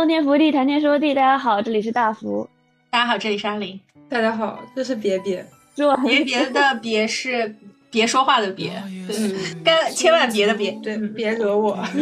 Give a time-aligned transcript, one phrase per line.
[0.00, 2.48] 冬天福地，谈天说地，大家好，这里是大福，
[2.88, 5.44] 大家好，这里是阿林，大家好，这是别别，
[6.02, 7.54] 别别的别是
[7.90, 11.78] 别说话的别，嗯，该千万别的别，对，别惹我，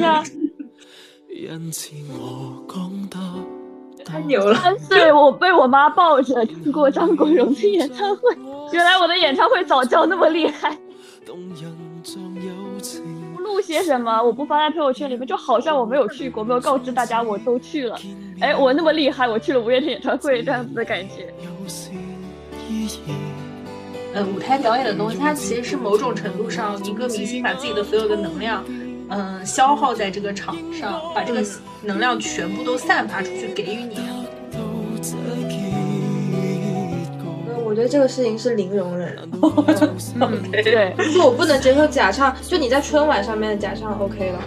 [4.06, 4.54] 太牛了！
[4.62, 8.32] 三岁我被我妈抱着看过张国荣的演唱会，
[8.72, 10.70] 原来我的演唱会早教那么厉害。
[11.26, 11.34] 不
[13.48, 17.98] 录些什么，我不发在朋友圈里面，就好像我没有去过，没有告知大家我都去了。
[18.40, 21.32] 哎，我那么厉害，我去了五月天演唱会这样子的感觉。
[24.14, 28.62] 呃，舞台表演的东西，它其实是某种程度上一个明星把自己的所有的能量。
[29.10, 31.42] 嗯，消耗在这个场上，把这个
[31.82, 33.96] 能量全部都散发出去，给予你。
[37.68, 39.14] 我觉得这个事情是零容忍。
[40.64, 44.40] 对，就是我不能接受假唱，就你在春晚上面的假唱 OK 了，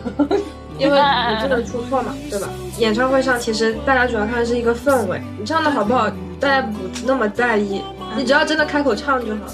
[0.79, 2.49] 因为你不能出错嘛，对吧？
[2.79, 7.83] 演唱会上其实大家主要看的是一个氛围，你唱的好不好，大家不那么在意，
[8.17, 9.53] 你只要真的开口唱就好了。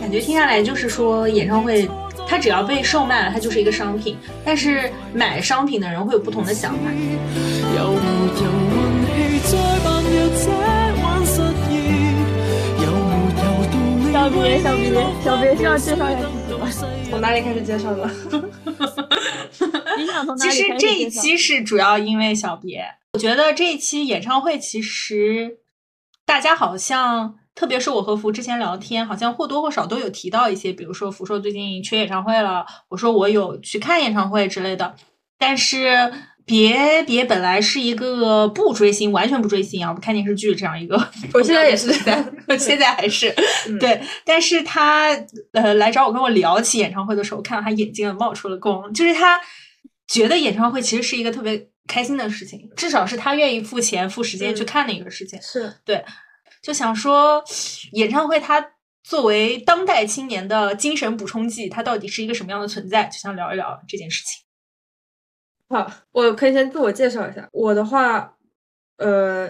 [0.00, 1.86] 感觉听下来就是说，演唱会
[2.26, 4.16] 它只要被售卖了，它就是一个商品。
[4.44, 6.90] 但是买商品的人会有不同的想法。
[14.12, 14.92] 小别，小别，
[15.24, 16.68] 小别需要介绍一下自己吗？
[17.08, 18.06] 从哪里开始介绍的？
[20.38, 22.84] 其实这一期是主要因为小别。
[23.14, 25.60] 我觉得这一期演唱会其实
[26.26, 27.38] 大家好像。
[27.54, 34.94] 特别是我和福之前聊天，好像或多或少都有提到一些，比如说福说最近缺演唱会了，我说我有去看演唱会之类的。
[35.36, 36.10] 但是
[36.44, 40.96] 别别本来是一个不追星，完全不追星啊，不看电视剧这样一个，
[41.34, 41.92] 我现在也是，
[42.58, 43.34] 现在还是
[43.80, 44.00] 对。
[44.24, 45.08] 但是他
[45.52, 49.40] 呃来找我跟我聊起演唱会的时候，看到他眼睛冒出了光，就是他
[50.08, 56.04] 觉得演唱会其实是一个特别开心的事情，至少是他愿意付钱付时间去看的一个事情，是对。
[56.62, 57.42] 就想说，
[57.92, 58.64] 演唱会它
[59.02, 63.04] 作为当代青年的精神补充剂，它到底是一个什么样的存在？
[63.06, 64.40] 就想聊一聊这件事情。
[65.72, 67.48] 好，我可以先自我介绍一下。
[67.52, 68.36] 我的话，
[68.98, 69.48] 呃，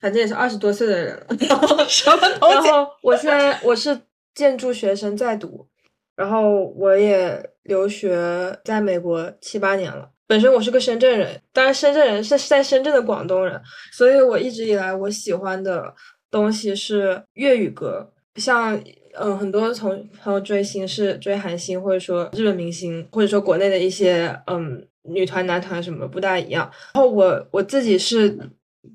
[0.00, 1.26] 反正也是二十多岁的人了。
[1.86, 4.00] 什么然后我现在我是
[4.34, 5.68] 建筑学生在读，
[6.16, 10.10] 然后我也留学在美国七八年了。
[10.26, 13.60] 本身我是个深圳人，当然深圳人是在深圳的广东人，
[13.92, 15.94] 所以我一直以来我喜欢的。
[16.30, 18.78] 东西是粤语歌，像
[19.18, 26.70] 嗯很多从朋友追星是追韩星，或者说日本明星，或者说国内的一些嗯女团男团什么不大一样。
[26.94, 28.38] 然后我我自己是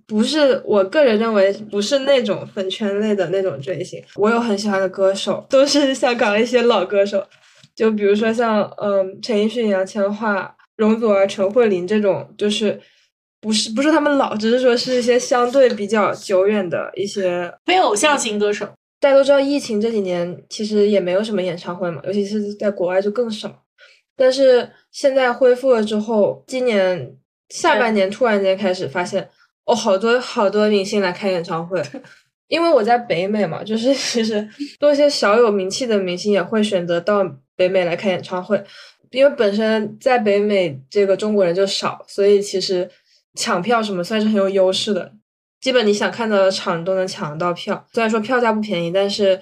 [0.08, 4.02] 不是我个人认为不是那种粉圈类的那种追星。
[4.16, 7.26] 我有很喜欢的歌手，都是香港的一些老歌手，
[7.76, 12.80] 就比如说像嗯陈奕迅、杨千嬅、容祖儿、陈慧琳这种，就是。
[13.44, 18.66] 不是不是他们老，只是说是一些相对比较久远的一些非偶像型歌手。
[19.02, 23.54] 大家都知道，疫情这几年其实也没有什么演唱会嘛，尤其是在国外就更少。
[24.16, 27.18] 但是现在恢复了之后，今年
[27.50, 29.30] 下半年突然间开始发现，
[29.66, 31.84] 哦，好多好多明星来开演唱会。
[32.48, 34.48] 因为我在北美嘛，就是 其实
[34.80, 38.64] 多一些小有名气的明星也会选择到北美来开演唱会，
[39.12, 42.90] 因为本身在北美这个中国人就少，所以其实。
[43.36, 45.12] 抢票什么算是很有优势的，
[45.60, 47.84] 基本你想看到的场都能抢到票。
[47.92, 49.42] 虽然说票价不便宜，但是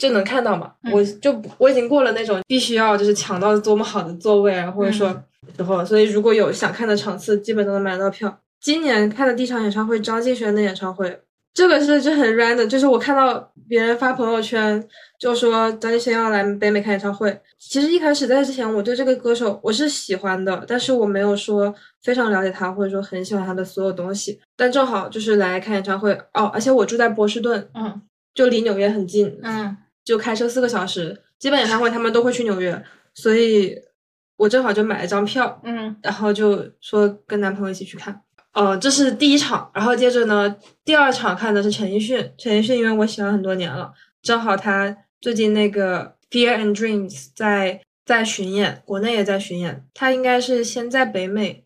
[0.00, 0.72] 就能看到嘛。
[0.90, 5.08] 我就我已经过了那种必须要就是抢到多么好的座位啊，或者说
[5.56, 8.40] 时候，所以如果有想看的场次，基本都能买到票。
[8.60, 11.20] 今年看的第一场演唱会，张敬轩的演唱会。
[11.52, 14.82] 这个是就很 random，就是我看到别人发朋友圈，
[15.18, 17.38] 就说张敬轩要来北美开演唱会。
[17.58, 24.40] 其实一开始在之前，我对这个歌手我是喜欢的，但是我没有说非常了解他，或者说很喜欢他的所有东西。
[24.56, 28.00] 但正好就是来看演唱会哦，而且我住在波士顿，嗯，
[28.32, 31.22] 就离纽约很近，嗯，就开车四个小时。
[31.38, 32.84] 基本演唱会他们都会去纽约，
[33.14, 33.74] 所以
[34.36, 38.20] 我正好就买了张票，嗯，然后就说跟男朋友一起去看。
[38.52, 40.54] 呃，这是第一场，然后接着呢，
[40.84, 42.32] 第二场看的是陈奕迅。
[42.36, 49.84] 陈奕迅因为我喜欢很多年了，正好他最近那个《Fear and Dreams》在在巡演，国内也在巡演。
[49.94, 51.64] 他应该是先在北美，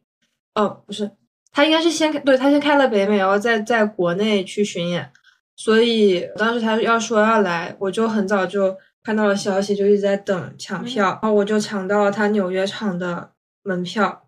[0.55, 1.11] 哦，不是，
[1.51, 5.11] 他应该是先，对他先开了北美，然后再在国内去巡演。
[5.57, 13.31] 所以当时他要说要来，我就很早就看到了消息，就一直在等抢票，然后我就抢到了他纽约场的
[13.63, 14.23] 门票。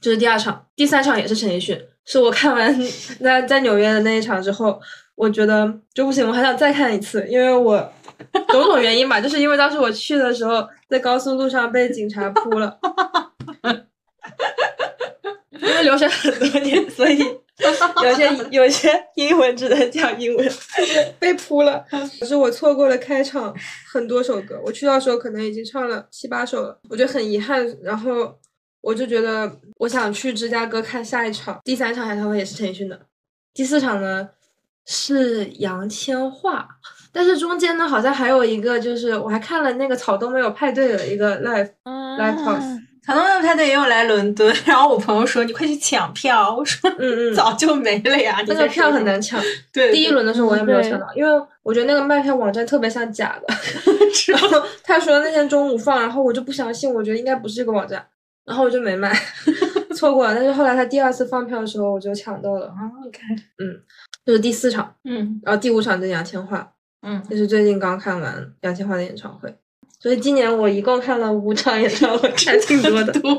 [0.00, 1.80] 这是第二场，第三场也是陈奕迅。
[2.06, 2.74] 是我看完
[3.20, 4.80] 那在纽约的那一场之后，
[5.14, 7.76] 我觉得就不行，我还想再看一次，因为我
[8.48, 12.78] 种种原因吧，就是因为当时我去的时候在高速路上被警察扑了，
[15.52, 17.18] 因为留学很多年，所以
[18.02, 20.52] 有些有些英文只能讲英文，
[21.18, 21.84] 被扑了。
[22.18, 23.54] 可是我错过了开场
[23.92, 27.66] 很多首歌，我去到时候可能已经唱了七八首了，我觉得很遗憾。
[27.82, 28.34] 然后
[28.80, 32.98] 我就觉得我想去芝加哥看下一场，第三场演唱会也是陈奕迅的，
[33.52, 34.30] 第四场呢
[34.86, 36.64] 是杨千嬅，
[37.12, 42.79] 但是中间呢好像还有一个，就是我还看了那个草东没有派对的一个 live live house。
[43.10, 49.40] 草东没有派对也有来伦敦， 然后我朋友说你快去抢票，我说嗯嗯， 早就没了呀，那个票很难抢。
[49.72, 53.54] 对，第一轮的时候我也没有抢到，因为我觉得那个卖票网站特别像假的。
[54.32, 58.06] 然后他说那天中午放，然后我就不相信，我觉得应该不是这个网站，
[58.44, 59.12] 然后我就没买，
[59.96, 60.34] 错过了。
[60.34, 62.66] 但是后来他第二次放票的时候，我就抢到了。
[62.68, 63.18] 啊，OK，
[63.58, 63.80] 嗯，
[64.24, 66.64] 这是第四场，嗯，然后第五场是杨千嬅，
[67.02, 69.56] 嗯，这是最近刚看完杨千嬅的演唱会。
[70.00, 73.12] 所以今年我一共看了五场演唱会，还挺多的。
[73.20, 73.38] 多，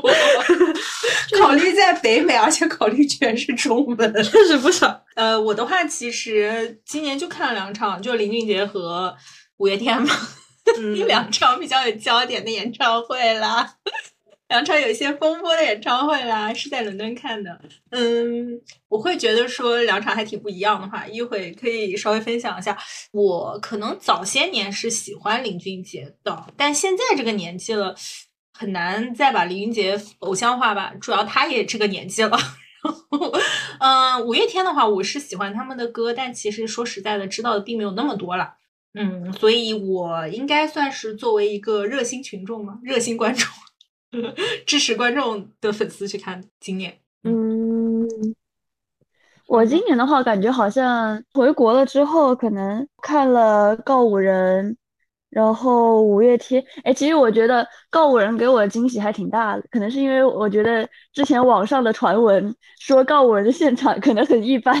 [1.40, 5.02] 考虑在北美，而且考虑全是中文，确实不少。
[5.16, 9.12] 呃，我的话其实今年就看了两场，就林俊杰和
[9.56, 10.14] 五月天嘛，
[10.78, 13.74] 嗯两场比较有焦点的演唱会啦，
[14.52, 17.58] 两场有一些风波的演唱会啦，是在伦敦看的。
[17.88, 22.76] 嗯，我会觉得说两场还挺不一样的话，一会可以稍微分享一下。
[23.12, 27.94] 我可能早些年是喜欢林俊杰的，但现在这个年纪了，
[28.52, 30.92] 很难再把林俊杰偶像化吧。
[31.00, 32.36] 主要他也这个年纪了。
[32.84, 33.32] 然后，
[33.80, 38.52] 嗯，五月天的话，我是喜欢他们的歌，但其实说实在的，知道的并没有那么多了。
[38.92, 43.48] 嗯，所以我应该算是作为一个热心群众嘛，热心观众，
[44.66, 46.98] 支持观众的粉丝去看今年。
[47.24, 48.06] 嗯，
[49.46, 54.76] 我今年的话，感觉好像回国了之后，可能看了告五人，
[55.30, 56.62] 然后五月天。
[56.84, 64.74] 哎，其实我觉得告五人给我的惊喜还挺大的，可能是因为我觉得之前网上的传闻说告五人的现场可能很一般。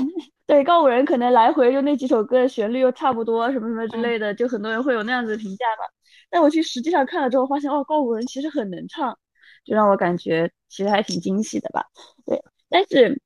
[0.46, 5.84] 对，告五人可能来回就那几首歌的旋律又差不多，什么什么之类的，就很多人会有那样子的评价吧。
[6.28, 9.16] 但我去实际上看了之后，发现哦，告五人其实很能唱，
[9.64, 11.84] 就让我感觉其实还挺惊喜的吧。
[12.26, 13.20] 对，但是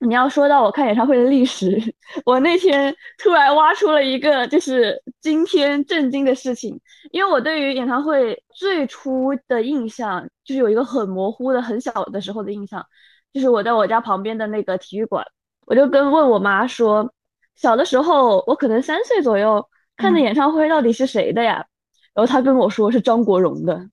[0.00, 1.80] 你要说到我看演唱会的历史，
[2.26, 6.78] 我那天突然挖出了一个就是惊天震惊的事情，
[7.10, 12.84] 因为我对于演唱会最初的印象就是有一个很模糊的很小的时候的印象，
[13.32, 15.24] 就是我在我家旁边的那个体育馆，
[15.66, 17.12] 我就跟问我妈说，
[17.54, 19.66] 小的时候我可能三岁左右
[19.96, 21.64] 看的演唱会到底是谁的呀？
[22.12, 23.88] 然后她跟我说是张国荣的。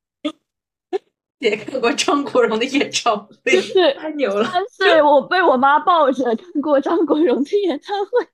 [1.41, 4.45] 也看过张国荣的演唱会，就是太牛了。
[4.45, 8.27] 三岁，我被我妈抱着看过张国荣的演唱会，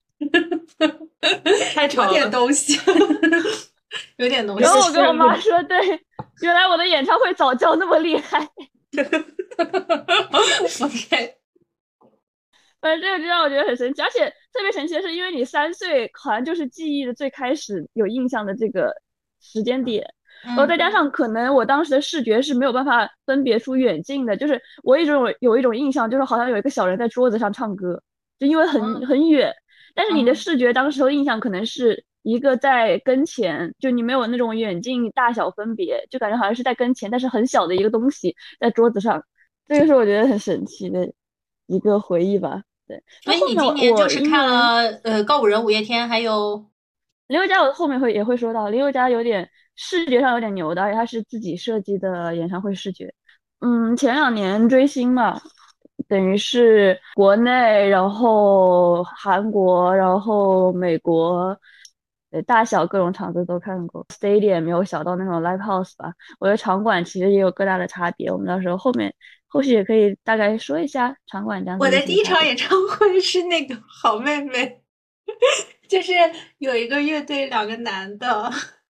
[1.73, 2.31] 太吵有点了。
[2.31, 2.77] 东西，
[4.17, 4.63] 有点东西。
[4.67, 5.79] 然后我跟我妈说，对，
[6.41, 8.45] 原来我的演唱会早教那么厉害。
[10.81, 11.35] OK，
[12.81, 18.93] 反正这个就让我觉得很神奇，而且特别神奇的是，因为你三岁好像就是记忆的最开始有印象的这个
[19.39, 20.13] 时间点，
[20.43, 28.01] 然后再加上可能我当时的视觉是没有办法分别出远近的，就是我一种有一种印象，就是好像有一个小人在桌子上唱歌，
[28.39, 29.05] 就因为很嗯。
[29.05, 29.53] 很远，
[29.95, 30.35] 但是你的嗯。
[30.35, 39.23] 视觉当时的印象可能是一个在跟前，就你没有那种远近大小分别，就感觉好像是在跟前，但是很小的一个东西在桌子上，
[39.67, 41.11] 这个是我觉得很神奇的
[41.67, 42.63] 一个回忆吧。
[42.87, 46.65] 对，所以你今年就是看了呃告五人、五月天，还有
[47.27, 53.13] 林宥嘉，我后面会也会说到，林宥嘉有点视觉上有点牛的，而且他是自己设计的演唱会视觉。
[53.59, 55.39] 嗯，前两年追星嘛，
[56.07, 61.57] 等于是国内，然后韩国，然后美国，
[62.31, 64.05] 呃，大小各种场子都看过。
[64.09, 68.31] Stadium 没有小到那种 live house 吧，我觉得场馆其实也有各大的差别。
[68.31, 69.13] 我们到时候后面
[69.47, 74.81] 后续也可以大概说一下场馆这样子我的第一场演唱会是那个 好妹妹，
[75.87, 76.11] 就是
[76.57, 78.51] 有一个乐队，两个男的，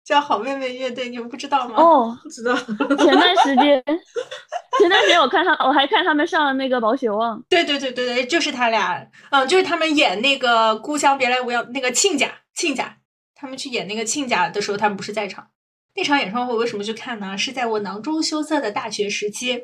[0.07, 1.75] 叫好妹妹乐队，你们不知道吗？
[1.75, 2.55] 哦，不知道。
[2.55, 3.83] 前段时间，
[4.79, 7.37] 前段时间我看他，我还看他们上了那个《宝雪旺》。
[7.49, 12.99] 对对对对对，就是他俩，嗯，就是他们演那个《故乡别来无恙》那个亲家，亲家，
[13.35, 15.45] 他们去演那个亲家的时候，他们不是在场。
[15.93, 17.37] 那场演唱会为什么去看呢？
[17.37, 19.63] 是在我囊中羞涩的大学时期。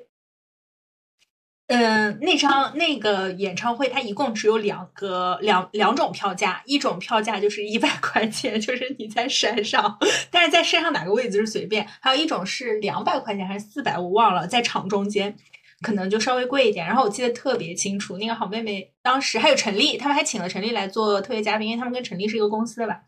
[1.67, 9.97] 嗯，那场那个演唱会，它一共只有两个两两种票价，一种票价就是一百块钱， 就是你在山上，
[10.29, 15.35] 但是在山上哪个位置是随便；还有一种是两百块钱还是四百，我忘了，在场中间。
[15.81, 16.87] 可能就稍微贵一点。
[16.87, 23.01] 然后我记得特别清楚，那个好妹妹当时还有陈粒，他们还请了陈粒来做特别嘉宾，因为他们跟陈粒是一个公司的吧。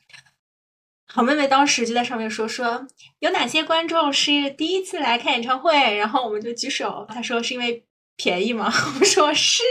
[1.08, 2.86] 好妹妹当时就在上面说说
[3.20, 8.72] 有哪些观众是第一次来看演唱会，然后我们就举手，她说是因为便宜吗？
[9.00, 9.64] 我说是。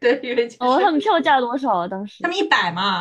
[0.00, 1.86] 对，因为哦，他们票价多少啊？
[1.86, 2.98] 当时他们一百嘛，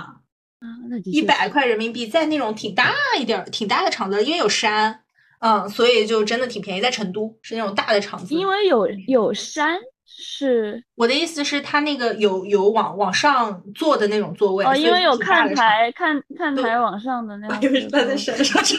[0.60, 5.00] 啊，那的确一百块人民币，在那种挺大一点儿、挺大的场子，因为有山，
[5.39, 6.81] 嗯，所以就真的挺便宜。
[6.81, 9.79] 在成都是那种大的场子，因为有有山
[10.22, 17.68] 是我的意思是，他那个有有往往上坐的那种座位哦，因为有看台看看台往上的那样子的。
[17.68, 18.78] 因为他在山上唱，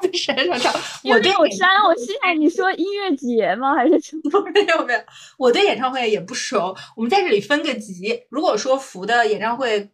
[0.00, 0.72] 在山上唱。
[1.02, 3.74] 因为我对演有山，我心想你说音乐节吗？
[3.74, 4.40] 还是什么？
[4.52, 5.00] 没有没有，
[5.38, 6.76] 我对演唱会也不熟。
[6.94, 9.90] 我们在这里分个级，如果说福的演唱会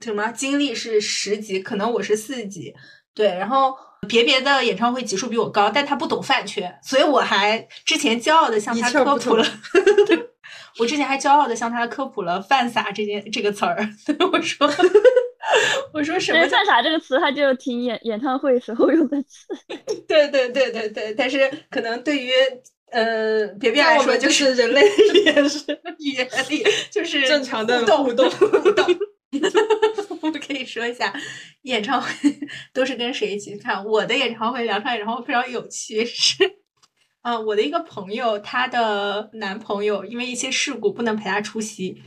[0.00, 2.74] 什么经历是十级，可能我是四级。
[3.14, 3.74] 对，然后
[4.06, 9.44] 别别的演唱会级数比我高，但他不懂饭圈，所以我还之前骄傲的向他科普了。
[10.06, 10.18] 对，
[10.78, 13.76] 我之前还骄傲的向他科普了“饭撒”这件这个词儿。
[14.32, 14.68] 我说，
[15.92, 19.46] 我说什“么叫饭撒”这个词，它就听演演唱会时候用的词。
[20.06, 22.30] 对对对对对，但是可能对于
[22.90, 25.58] 呃别别来说，在我们就就是人类的也是
[25.98, 28.86] 语言里就是正常的互动互动。
[30.22, 31.12] 我们可以说一下，
[31.62, 32.08] 演唱会
[32.72, 33.84] 都是跟谁一起看？
[33.84, 36.44] 我的演唱会，两场演唱会非常有趣，是
[37.22, 42.00] 啊、我的一个朋友，她的男朋友因为一些事故不能陪她出席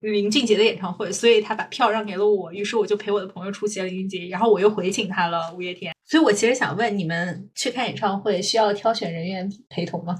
[0.00, 5.94] 林俊杰的演唱会，所以他把票让给了我，于是我就陪我的朋友出席了林俊杰，然后我又回请他了五月天。
[6.04, 10.14] 所以我其实想问，你们去看演唱会需要挑选人员陪同吗？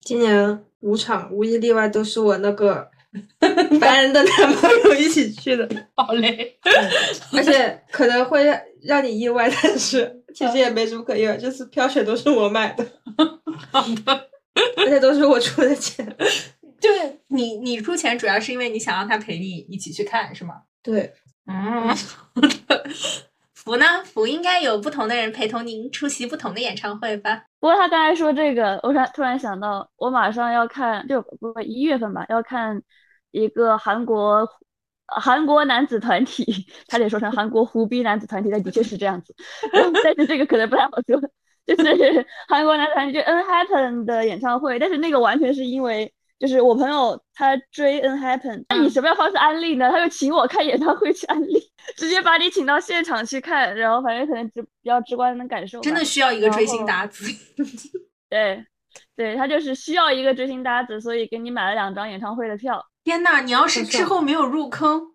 [0.00, 2.90] 今年五场无一例外都是我那个
[3.80, 6.58] 白人的男朋友一起去的，好嘞，
[7.32, 12.86] 而且可能会让让你意外，但是 其实也没什么可意外，就是票选都是我买的，
[13.70, 14.28] 好的。
[14.76, 16.06] 而且都是我出的钱。
[16.78, 20.54] 就是你你出钱，主要是因为你想让他陪你一起去看，是吗？
[20.82, 21.12] 对，
[21.46, 21.88] 嗯，
[23.54, 23.86] 福呢？
[24.04, 27.44] 福应该有不同的人陪同您出席不同的演唱会吧？
[27.60, 32.82] 不过他刚才说这个，我突然突然想到，我马上要看，就不一月份吧，要看
[33.32, 34.48] 一个韩国
[35.06, 36.44] 呃韩国男子团体，
[36.86, 39.34] 差点说成韩国胡逼男子团体，但的确是这样子。
[40.04, 41.20] 但是这个可能不太好说，
[41.66, 46.14] 就是 韩国男子团体就 NHappen 的演唱会，但是那个完全是因为。
[46.38, 49.88] 就是我朋友他追 NHappen，那以什么样方式安利呢？
[49.92, 55.80] 他就请我看演唱会去安利，直接把你请到现场去看，然后反正可能直比较直观能感受。
[55.82, 57.24] 真的需要一个追星搭子。
[58.28, 58.66] 对，
[59.14, 62.84] 对他就是需要一个追星搭子，所以给你买了两张演唱会的票。
[63.04, 65.08] 天呐，你要是之后没有入坑，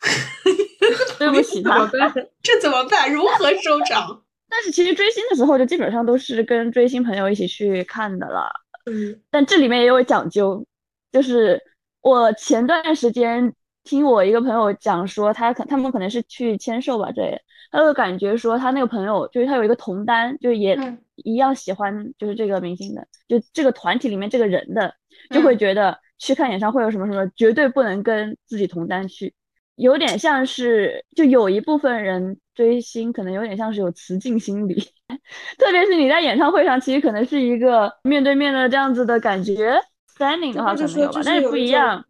[1.18, 1.90] 对不起他。
[2.42, 3.12] 这怎么办？
[3.12, 4.22] 如何收场？
[4.50, 8.50] 但是其实追星的时候，就基本上都是跟追星朋友一起去看的了。
[8.86, 10.64] 嗯，但这里面也有讲究，
[11.12, 11.60] 就是
[12.00, 13.52] 我前段时间
[13.84, 17.22] 听我一个朋友讲说，他可他们可能是去签售吧，这
[17.70, 24.94] 他就感觉说他那个朋友就是他有一个同单，就也嗯一样喜欢就是这个明星的，就这个团体里面这个人的，
[25.30, 29.32] 就会觉得去看演唱会有什么什么，绝对不能跟自己同单去，
[29.76, 34.74] 有点像是就有一部分人追星可能有点像是有雌竞心理。
[35.56, 39.80] 特别是你在演唱会上，其实可能是一个面对面的这样子的感觉
[40.18, 42.04] ，standing 的话可能有吧，就是但是不一样。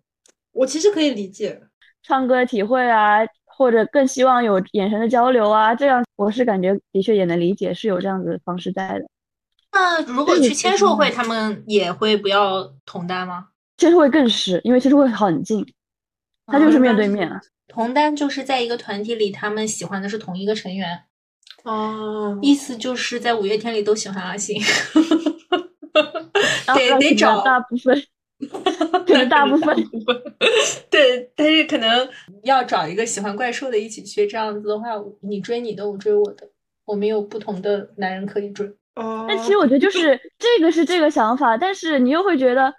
[0.53, 1.61] 我其实可以理解。
[2.03, 9.05] 唱歌体会啊，或者更希望有眼神的交流啊，这样我是感觉的确也能理解是有这样子的方式在的。
[9.73, 13.49] 那如果去签售会，他们也会不要同单吗？
[13.79, 15.65] 签售会更是，因为其实会很近，
[16.47, 17.41] 它就是面对面啊。
[17.67, 21.05] 同单就是在一个团体里，他们喜欢的是同一个成员，
[21.65, 24.61] 哦，意思就是在五月天里都喜欢阿信。
[26.67, 28.05] 然后得得找大部分，
[29.07, 29.77] 可能大部分
[30.91, 32.09] 对，但是可能
[32.45, 36.49] 要找一个喜欢怪兽的一起去，这样子的话，你追你的，我追我的，
[36.85, 38.67] 我们有不同的男人可以追。
[38.95, 42.73] 哦，但其实我觉得就是这个是这个想法，但是你又会觉得，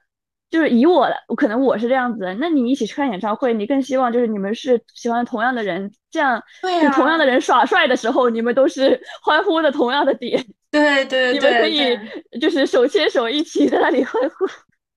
[0.50, 14.46] 就是以我的，可能我是这样子的，那你一起去看演唱会，你更希望就是你们是喜欢同样的人，这样对就同样的人耍帅的时候，你们都是 欢呼的同样的点，对对对你们可以就是手牵手一起在那里欢呼，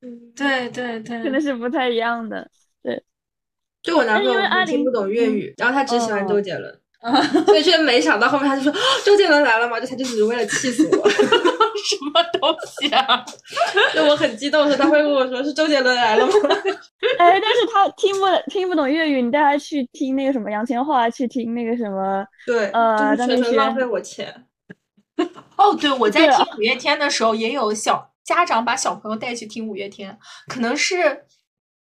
[0.01, 2.49] 嗯对对对，真的是不太一样的。
[2.83, 3.03] 对
[3.83, 6.81] 就我男朋友听不懂粤语，然后他只喜欢哦周杰伦，
[7.45, 8.73] 所以就没想到后面他就说
[9.05, 11.09] 周杰伦来了嘛，就他就只是为了气死我。
[11.77, 13.25] 什么东西啊？
[13.95, 16.33] 就我很激动的时候，他会问我说是周杰伦来了吗？
[17.19, 24.47] 哎，但是他听不听不懂粤语，你带他去听那个什么杨千嬅，去听那个什么，对，呃就是张震轩纯纯浪费我钱。
[25.57, 31.25] 哦，对，我在听五月天的时候，也有小家长把小朋友带去听五月天，可能是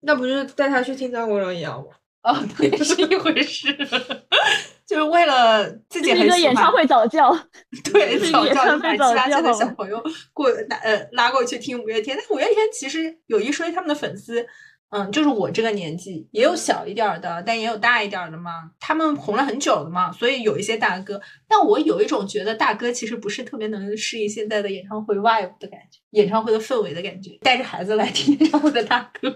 [0.02, 1.88] 那不是带他去听张国荣一样吗？
[2.24, 3.74] 哦，对，是一回事。
[4.88, 7.38] 就是为了自己很喜欢个演唱会早教，
[7.92, 10.02] 对，是早教就演唱的小朋友
[10.34, 12.18] 过拉呃拉过去听五月天。
[12.18, 14.46] 但五月天其实有一说一，他们的粉丝，
[14.92, 18.72] 嗯，就是我这个年纪，也有小一点儿的，但也有大一点儿的嘛。
[18.80, 21.20] 他们红了很久了嘛，所以有一些大哥。
[21.50, 27.32] 但我有一种觉得大哥其实不是特别能适应现在的演唱会 vibe 的感觉，演唱会的氛围的感觉。
[27.42, 29.30] 带着孩子来听演唱会的大哥，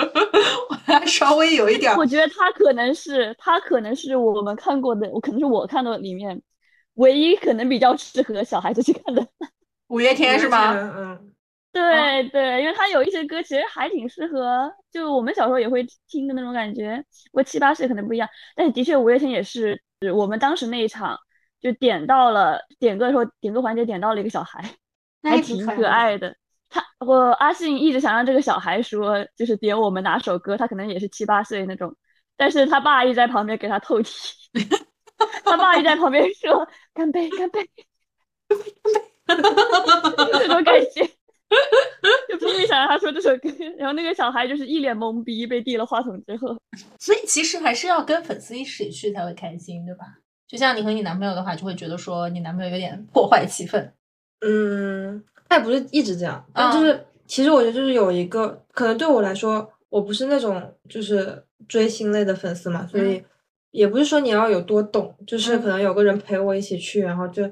[0.70, 6.40] 我还稍微有一点我觉得他可能是他可能是我们看过的，我可能是我看到的里面
[6.94, 9.26] 唯一可能比较适合小孩子去看的。
[9.88, 10.72] 五月天是吗？
[10.96, 11.32] 嗯，
[11.72, 17.04] 对对，因为他有一些歌其实还挺适合，就我们小时候也会听的那种感觉。
[17.32, 19.80] 我七八岁可能不一样，但是的确五月天也是
[20.14, 21.16] 我们当时那一场
[21.60, 24.62] 就点到了点歌的时候，点歌环节点到了一个小孩，
[25.22, 26.36] 还挺可爱的。
[26.70, 31.94] 他我阿信一直想让这个小孩说，就是点我们哪首歌，他可能也是七八岁那种，
[32.36, 34.12] 但是他爸一直在旁边给他透题，
[35.44, 37.68] 他爸一直在旁边说干杯干杯，
[39.26, 39.50] 干杯。
[40.38, 41.04] 这种感觉，
[42.28, 46.56] 就拼命想让他说这首歌，然后那个小孩就是一脸懵逼，被递了话筒之后，
[46.98, 50.04] 所以其实还是要跟粉丝一起去才会开心，对吧？
[50.46, 53.92] 就像你和你男朋友的话，就会觉得说你男朋友有点破坏气氛。
[54.40, 63.20] 嗯，他也不是一直这样，但就是、其实我觉得就是有一个，可能对我来说，我不是那种就是追星类的粉丝嘛，所以
[63.72, 67.50] 也不是说你要有多懂，就是可能有个人陪我一起去，然后就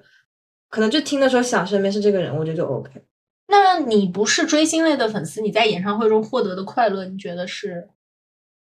[0.71, 3.03] 可能就听的时候想身边是这个人，我觉得就 OK。
[3.49, 7.89] 那你不是追星类的粉丝，你在演唱会中获得的快乐，你觉得是？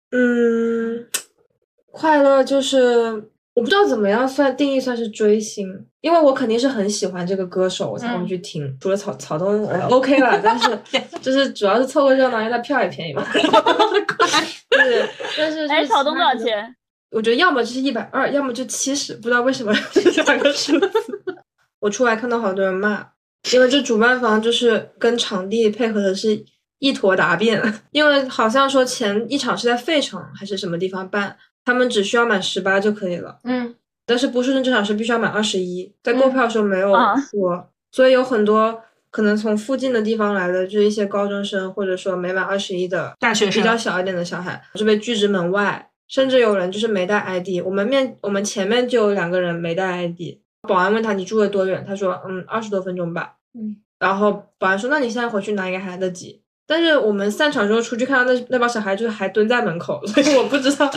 [0.10, 1.08] 嗯，
[1.92, 3.30] 快乐就是
[3.62, 5.68] 我不知道怎么样算定义算是追星，
[6.01, 8.75] 因为我肯定是很喜欢这个歌手，我才会嗯去听。
[8.82, 10.68] 除了草草东我 OK 了，但是
[11.22, 13.24] 就是主要是凑个热闹，因为他票也便宜嘛。
[14.72, 16.34] 对，但是哎，就是草东多少？
[16.34, 16.75] 钱？
[17.12, 20.89] 我觉得要么就是一百二，要么就七十，不知道为什么这两个数字。
[21.80, 23.06] 我出来看到好多人骂，
[23.53, 26.44] 因为这主办方就是跟场地配合的是
[26.80, 36.34] 一坨答辩，因为好像说前一场是在费城还是什么地方办，他们只需要满十八就可以了，嗯，但是波士顿这场是必须要满二十一，在购嗯。
[36.34, 37.16] 票的时候没有啊。
[37.32, 47.62] 说，所以有很多可能从附近的地方来的，就是一些高中生或者说没满二十一的大学生比较小一点的小孩是被拒之门外，甚至有人就是没带 ID。
[47.64, 56.42] 我们面我们前面就有两个人没带 ID，保安问他你住了多远，他说嗯二十多分钟吧，嗯，然后保安说那你现在回去拿应该还来得及。
[56.68, 60.90] 但是我们散场之后出去看到那那帮小孩就是还蹲在门口，所以我不知道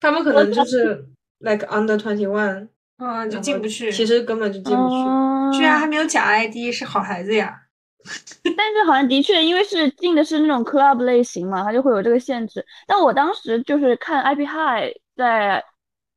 [0.00, 1.04] 他们可能就是
[1.38, 3.90] like under twenty one，嗯，就进不去。
[3.90, 4.94] 其实根本就进不去。
[4.94, 5.22] 哦
[5.54, 7.56] 居然还没有假 ID，是好孩子呀。
[8.56, 12.64] 但是好像的确，因为是进的是那种 club 类型嘛，它就会有这个限制。
[12.86, 15.62] 但我当时就是看 IP High 在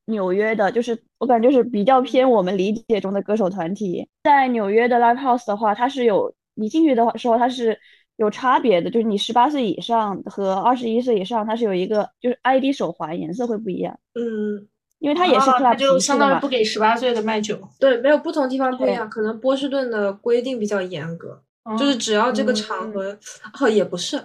[0.06, 4.08] 纽约的，就是我感觉是比较偏我们理解中的歌手团体。
[4.24, 7.78] 在纽约的 live house 的话，它是有你进去的话时候它是
[8.20, 16.46] 有差别的，就是你十八岁以上和二十一岁以上，它是有一个就是 ID 手环颜色会不一样，嗯，因为它也是哦那 club 就相当于不。
[16.46, 21.42] 给十八岁的卖酒，对，没有不同地方不一样，可能波士顿的规定比较严格。
[21.64, 23.16] 嗯就是只要这个场合，
[23.58, 24.20] 哦，也不是，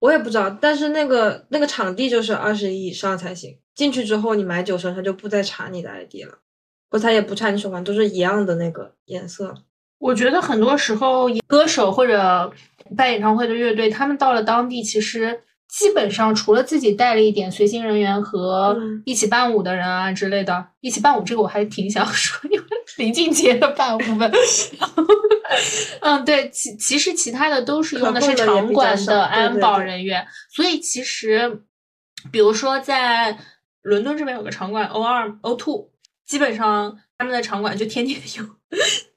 [0.00, 3.56] 我也不知道，但是那个那个场地就是二十一以上才行。
[3.74, 6.38] 进去之后，你买酒的时候，他就不再查你的 ID 了，
[6.90, 9.54] 或他也不查你手环，都是一样的那个颜色。
[9.98, 12.52] 我觉得很多时候，歌手或者
[12.96, 19.02] 办演唱会的乐队，他们到了当地，其实基本上除了自己带了一点随行人员和嗯。
[19.04, 22.66] 一起伴舞的人啊之类的，一起伴舞这个我还挺想说，因为
[22.98, 24.30] 林俊杰的伴舞们，
[26.00, 29.92] 嗯，对，其其实其他的都是用的是场馆的安保对对。
[29.92, 31.62] 人员，所以其实
[32.30, 33.38] 比如说在
[33.82, 35.90] 伦敦这边有个场馆 O 二 O two，
[36.26, 38.44] 基本上他们的场馆就天天有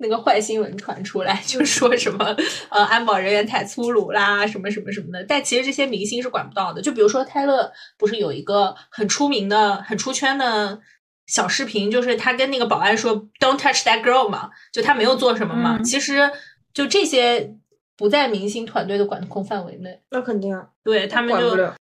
[0.01, 2.35] 那个坏新闻传出来，就说什么
[2.69, 5.23] 呃安保人员太粗鲁啦，什么什么什么的。
[5.23, 6.81] 但其实这些明星是管不到的。
[6.81, 10.79] 就比如说泰勒，不是有一个很出名的、很出圈的
[11.27, 15.77] 小视频，就是他跟那个保安说 “Don't touch that girl” 嘛，就他没有做什么嘛。
[15.77, 16.29] 嗯其实
[16.73, 17.55] 就这些
[17.95, 20.01] 不在明星团队的管控范围内。
[20.09, 21.73] 那肯定啊，对他们就。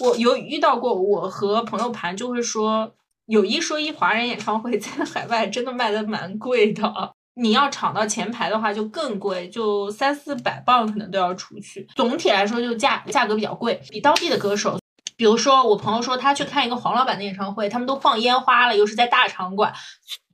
[0.00, 2.92] 我有遇到过，我和朋友盘就会说，
[3.24, 7.14] 有一说一，华人演唱会在海外真的卖的蛮贵的。
[7.38, 11.86] 你要抢到前排的话就更贵，就三四百磅可能都要出去。
[11.94, 14.78] 总体来说就价价格比较贵，比当地的歌手，
[15.16, 19.72] 比如说我朋友说他去看一个黄老板的演唱会，他们都放烟花了，又是在大场馆，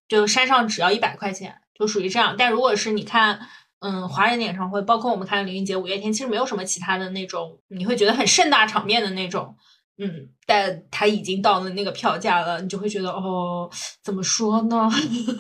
[0.09, 2.35] 就山上只要一百块钱，就属于这样。
[2.39, 3.49] 但如果是你看。
[3.87, 9.55] 嗯，华人的演唱会，包括我们看林俊杰、五月天，其实没有什么其他的那种，你会觉得很盛大场面的那种，
[9.99, 13.71] 嗯，但他已经到了那个票价了，你就会觉得哦，
[14.03, 14.91] 怎么说呢？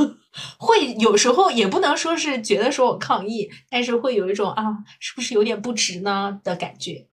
[0.58, 4.64] 会有时候也不能说是觉得说我抗议，但是会有一种啊，
[5.00, 7.06] 是不是有点不值呢的感觉。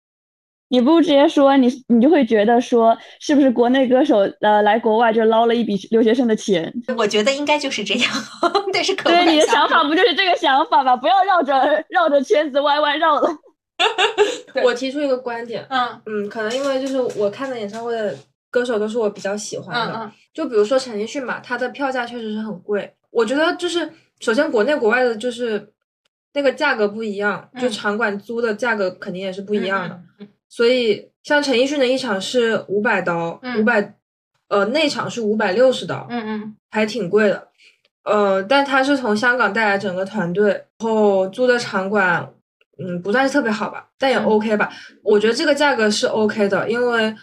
[0.71, 6.71] 你不直接说，你你就会觉得说，是不是国内歌手呃来国外就捞了一笔留学生的钱？
[6.95, 8.12] 我觉得应该就是这样，
[8.71, 10.95] 但是可对你的想法不就是这个想法吗？
[10.95, 13.30] 不要绕着绕着圈子弯弯绕了。
[14.63, 16.02] 我提出一个观点，嗯。
[16.06, 18.15] 嗯，可能因为就是我看的演唱会的
[18.52, 20.12] 歌手都是我比较喜欢的，嗯嗯。
[20.34, 22.94] 就比如说陈奕迅嘛，他的票价确实是很贵。
[23.12, 23.89] 我觉得就是
[24.20, 25.72] 首先国内国外的就是
[26.34, 27.72] 那个价格不一样，就嗯。
[27.72, 30.00] 场馆租的价格肯定也是不一样的。
[30.48, 33.62] 所以像陈奕迅的一场是五百刀，嗯。
[33.62, 33.96] 五百、
[34.48, 36.56] 呃内场是五百六十刀，嗯嗯。
[36.72, 37.48] 还挺贵的。
[38.04, 42.28] 呃，但他是从香港带来整个团队，然后租的场馆，
[42.82, 44.70] 嗯，不算是特别好吧，但也嗯 OK 吧。
[45.04, 47.13] 我觉得这个价格是 OK 的，因为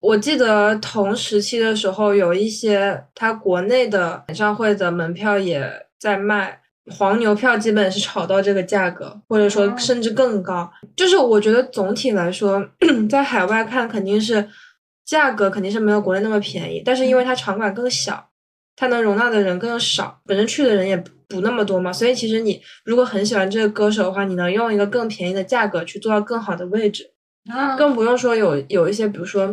[0.00, 6.60] 我记得同时期的时候，有一些他国内的演唱会的门票也在卖，
[6.90, 10.70] 黄牛票基本是炒到这个价格，或者说哦甚至更高。
[10.96, 12.66] 就是我觉得总体来说，
[13.08, 14.48] 在海外看肯定是
[15.04, 18.26] 价格肯定是没有国内那么便宜，但是因为它场馆更小。
[18.76, 20.96] 它能容纳的人更少，本身去的人也
[21.30, 27.10] 不不那么多嘛，所以其实你如果很喜欢这个歌手的话，你能用一个更便宜的价格去做到更好的位置，
[27.50, 29.46] 嗯，更不用说有有一些比如说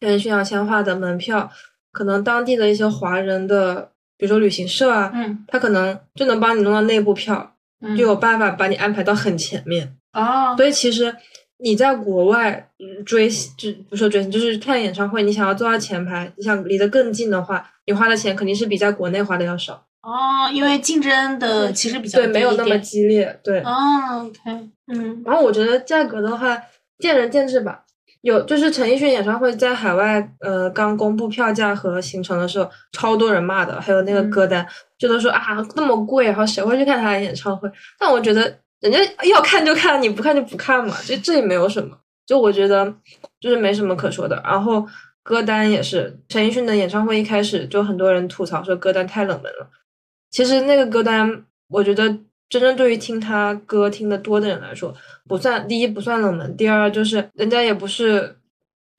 [0.00, 1.50] 陈奕迅要签画的门票，
[1.90, 9.96] 可能当地的一些华人的，比如说旅行社啊，嗯他可能就能帮你弄到内部票，嗯就有办法把你安排到很前面。
[10.12, 11.14] 哦，所以其实
[11.58, 19.86] 你在国外嗯追星，就不说追星，就是看演唱会，你想要坐到前排，你想离得更近的话，你花的钱肯定是比在国内花的要少。
[20.02, 23.38] 哦，因为竞争的其实比较对，没有那么激烈。
[23.44, 26.56] 对，哦，OK，嗯然后我觉得价格的话，
[26.98, 27.84] 见仁见智吧。
[28.22, 34.66] 有就是陈奕迅演唱会在海外，呃，刚公布票价和行程的时候，超多人骂的，还有那个嗯歌单，
[34.98, 37.70] 就都说啊那么贵，然后谁会去看他的演唱会？
[37.98, 38.42] 但我觉得
[38.80, 41.96] 人家要看就看，你不看就不看嘛，这这也没有什么。
[42.26, 42.94] 就我觉得
[43.40, 44.40] 就是没什么可说的。
[44.44, 44.86] 然后
[45.22, 49.70] 歌单也是，陈奕迅的演唱会一开始就很多人吐槽说歌单太冷门了。
[50.30, 52.08] 其实那个歌单，我觉得
[52.48, 54.94] 真正对于听他歌听得多的人来说，
[55.28, 58.36] 不算第一不算冷门，第二就是人家也不是，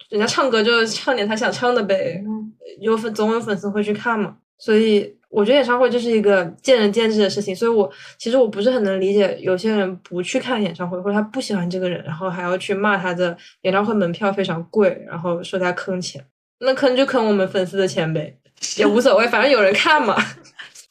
[0.10, 4.38] 人家唱歌就是唱点他想唱的呗，嗯有粉总有粉丝会去看嘛。
[4.58, 16.24] 所以我觉得演唱会就是一个见仁见智的事情，所以我其实我不是很能理解有些人不去看演唱会，或者他不喜欢这个人，然后还要去骂他的演唱会门票非常贵，然后说他坑钱，
[16.60, 18.38] 那坑就坑我们粉丝的钱呗，
[18.78, 20.16] 也无所谓，反正有人看嘛。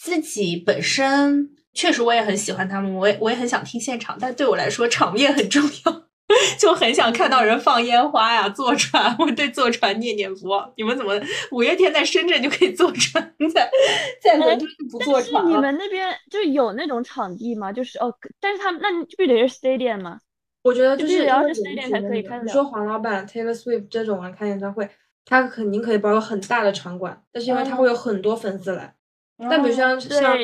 [0.03, 6.03] 自己本身确实我也很喜欢他们，我也我也很想听现场，但对我来说场面很重要，
[6.59, 9.15] 就很想看到人放烟花呀、坐船。
[9.21, 10.73] 我对坐船念念不忘。
[10.79, 11.21] 你们怎么
[11.53, 13.71] 五月天在深圳就可以坐船，在
[14.23, 15.57] 在伦敦不坐但是你？
[15.59, 17.71] 们那边就有那种场地吗？
[17.71, 20.19] 就是哦，但是他们那你必须得是 stadium 吗？
[20.63, 24.89] 我觉得就就必须要是 stadium 才可以看得了说黄老板 Taylor Swift 这种人开演唱会，
[25.27, 28.95] 他肯定可以包个很大的场馆，但是因为他嗯会有很多粉丝来。
[29.49, 30.37] 但比如像像，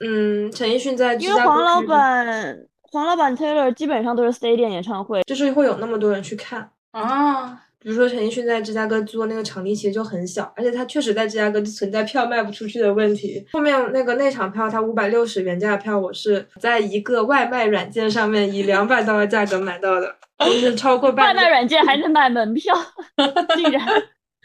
[0.00, 6.70] 嗯陈奕迅在因为黄老板黄老板 Taylor 基本上都是 stadium 演唱会，就是会有那么多人去看。
[6.92, 13.44] 啊，比如说陈奕迅在芝加哥租的那个场地其实就很小，而且他确实在芝加哥存在票卖不出去的问题。
[13.52, 21.40] 后面那个内场票，他五百六十原价票，我是在一个外卖软件上面以两百刀的价格买到的， 就是超过半价。
[21.40, 22.74] 外卖软件还能买门票，
[23.56, 23.82] 竟然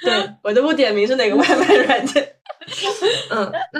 [0.06, 2.36] 对，我都不点名是哪个外卖软件。
[3.30, 3.80] 嗯，那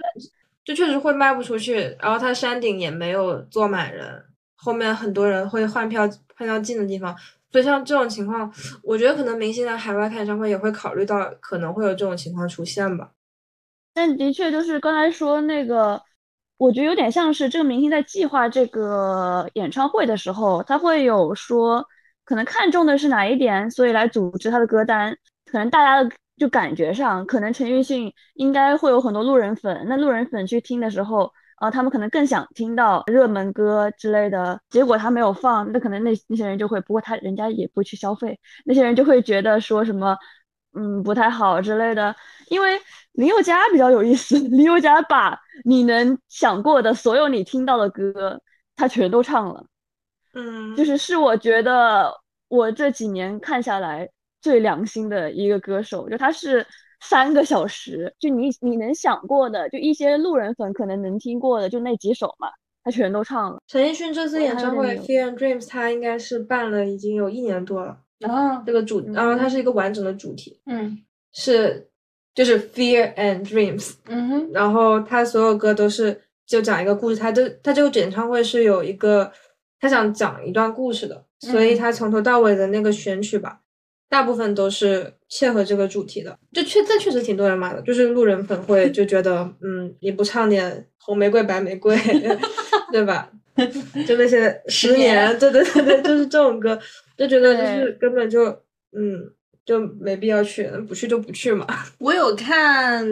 [0.64, 4.24] 就确实会卖不出去，然后它山顶也没有坐满人，
[4.56, 7.16] 后面很多人会换票换到近的地方，
[7.52, 8.52] 所以像这种情况，
[8.84, 13.12] 我觉得可能明星在海外开演唱会也会考虑到可能会有这种情况出现吧。
[13.94, 16.02] 但的确就是刚才说那个，
[16.58, 21.86] 我觉得有点像是这个明星在计划这个演唱会的时候，他会有说
[22.24, 25.18] 可能看中的是哪一点，所以来组织他的歌单。
[25.52, 40.18] 可能大家的就感觉上，可能陈奕迅应该会有很多路人粉，那路人粉去听的时候，呃，他们可能更想听到热门歌之类的，结果他没有放，那可能那那些人就会，不过他人家也不会去消费，那些人就会觉得说什么，
[40.74, 42.16] 嗯，不太好之类的。
[42.50, 42.80] 因为
[43.12, 48.42] 林宥嘉比较有意思， 林宥嘉把你能想过的所有你听到的歌，
[48.76, 49.64] 他全都唱了，
[50.34, 52.12] 嗯，就是是我觉得
[52.48, 54.10] 我这几年看下来
[54.42, 56.66] 最良心的一个歌手，就他是
[57.00, 62.50] 三个小时，就你你能想过的，就一些路人粉可能能听过的，就那几首嘛，
[62.84, 63.60] 他全都唱了。
[63.68, 71.04] 陈奕迅这次演唱会《Fear and Dreams》，他应该是办了已经有一年多了，啊，这个主，然后它是一个完整的主题，嗯。
[71.34, 71.88] 是
[72.36, 79.32] 就是 Fear and Dreams，嗯哼，然后他所有歌都是就讲一个故事，他这他这个演唱会是有一个
[79.80, 83.62] 他想讲一段故事的，所以嗯他从头到尾的那个选曲吧，
[84.12, 86.38] 大部分都是切合这个主题的。
[86.52, 91.98] 就确这确实挺多人骂的，就是路人粉会 就觉得，嗯，你不唱点红玫瑰白玫瑰，
[92.92, 93.32] 对吧？
[94.06, 96.78] 就那些 十年年，对对对对，就是这种歌，
[97.18, 98.48] 就觉得就是根本就
[98.92, 99.32] 嗯
[99.66, 101.66] 就没必要去，不去就不去嘛。
[102.00, 103.06] 我有看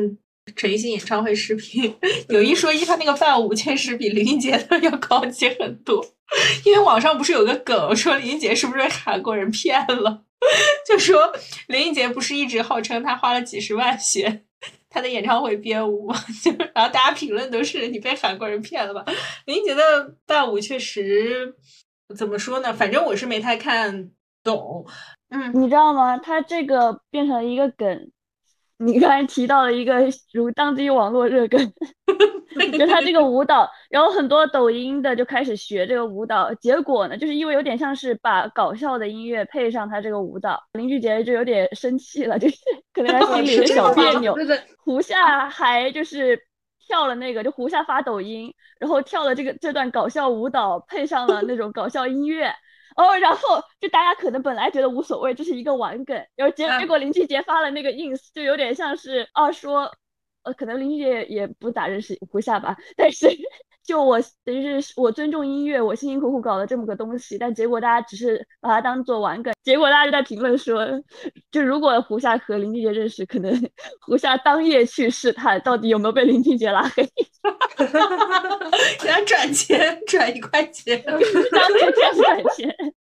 [0.58, 1.96] 陈奕迅演唱会视频，
[2.28, 6.06] 有一说一，他那个伴舞确实比林俊杰的要高级很多。
[6.66, 10.24] 因为网上不是有个梗说林俊杰是不是韩国人骗了？
[10.88, 11.32] 就说
[11.68, 14.44] 林俊杰不是一直号称他花了几十万学
[14.90, 16.16] 他的演唱会编舞吗？
[16.44, 19.04] 就然后大家评论都是你被韩国人骗了吧？
[19.46, 21.54] 林俊杰的伴舞确实
[22.18, 22.74] 怎么说呢？
[22.74, 24.10] 反正我是没太看
[24.44, 24.86] 懂。
[25.30, 26.18] 嗯，你知道吗？
[26.18, 28.12] 他这个变成了一个梗。
[28.82, 29.94] 你刚才提到了一个
[30.32, 31.74] 如当今网络热梗，
[32.78, 42.58] 就他这个舞蹈，然后很多抖音的就开始学这个舞蹈，结果呢，就是因为有点像是把搞笑的音乐配上他这个舞蹈，林俊杰就有点生气了，就是
[42.94, 44.36] 可能他心里有点小别扭。
[44.84, 46.40] 胡夏还就是
[46.88, 52.54] 跳了那个，就胡夏发抖音，然后跳了这个这段搞笑舞蹈，配上了那种搞笑音乐。
[52.96, 59.90] 哦，然后就大家可能本来觉得无所谓，这是一个玩梗，然后结嗯结果林俊杰发了那个 ins，就有点像是啊说，
[60.44, 63.28] 呃，可能林俊杰也也不咋认识胡夏吧， 但是
[63.84, 70.86] 就我等于是我尊重音乐，我辛辛苦苦搞了这么个东西，但结果大家只是把它当做玩梗，结果大家就在评论说，
[71.52, 73.52] 就如果胡夏和林俊杰认识，可能
[74.06, 77.04] 胡夏当夜去试探到底有没有被林俊杰拉黑，
[79.02, 81.02] 给他转钱，转一块钱。
[81.04, 82.94] 当夜开始赚钱。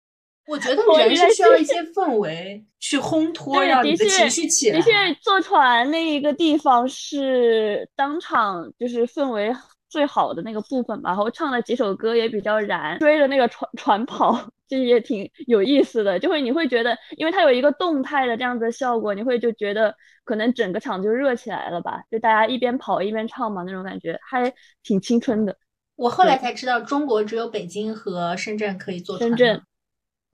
[0.47, 4.79] 我觉得 我人是是需要一些氛围去烘 托，对让你的确情绪起来。
[4.79, 9.55] 的确，坐船那一个地方是当场就是氛围
[9.89, 16.19] 最好的那个部分吧，然后唱了几首歌也比较燃，追着那个船船跑， 这也挺有意思的。
[16.19, 25.57] 就会你会觉得，因为它有一个动态的这样子的效果，你会就觉得可能整个场就热起来了吧，就大家一边跑一边唱嘛，那种感觉还挺青春的。
[25.97, 29.31] 我后来才知道，中国只有北京和深圳可以坐船。
[29.31, 29.63] 深圳，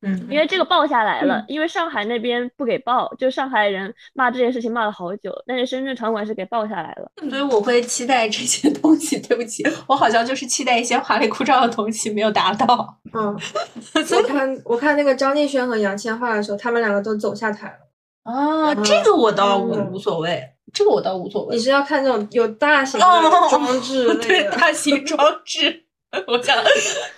[0.02, 7.10] 嗯，因为这个报下来了，因为上海那边不给报，就上海人骂这件事情骂了好久，但是深圳场馆是给报下来了。
[7.30, 9.12] 所以我会期待这些东西。
[9.22, 12.98] 对不起，我好像就是期待一些华丽枯燥的东西没有达到。
[13.14, 13.38] 嗯，
[13.94, 18.32] 我看我看那个张敬轩和杨千嬅的时候，他们两个都走下台了。
[18.32, 21.62] 啊，嗯这个我倒无嗯无所谓，这个我倒无所谓你。
[21.62, 24.50] 是要看那种有大型装置类对？
[24.50, 25.81] 大型装置，
[26.28, 26.56] 我想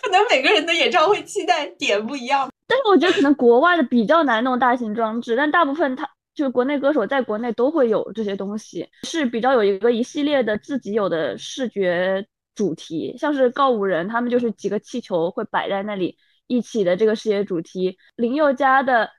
[0.02, 2.48] 可能每个人的演唱会期待点不一样。
[2.66, 17.98] 但是我觉得可能国外的比较难弄大型装置，但大部分他就是国内歌手在国内都会有这些东西，是比较有一个一系列的自己有的视觉主题，像是告五人他们就是几个气球会摆在那里一起的这个视觉主题。
[18.16, 19.10] 林宥嘉的，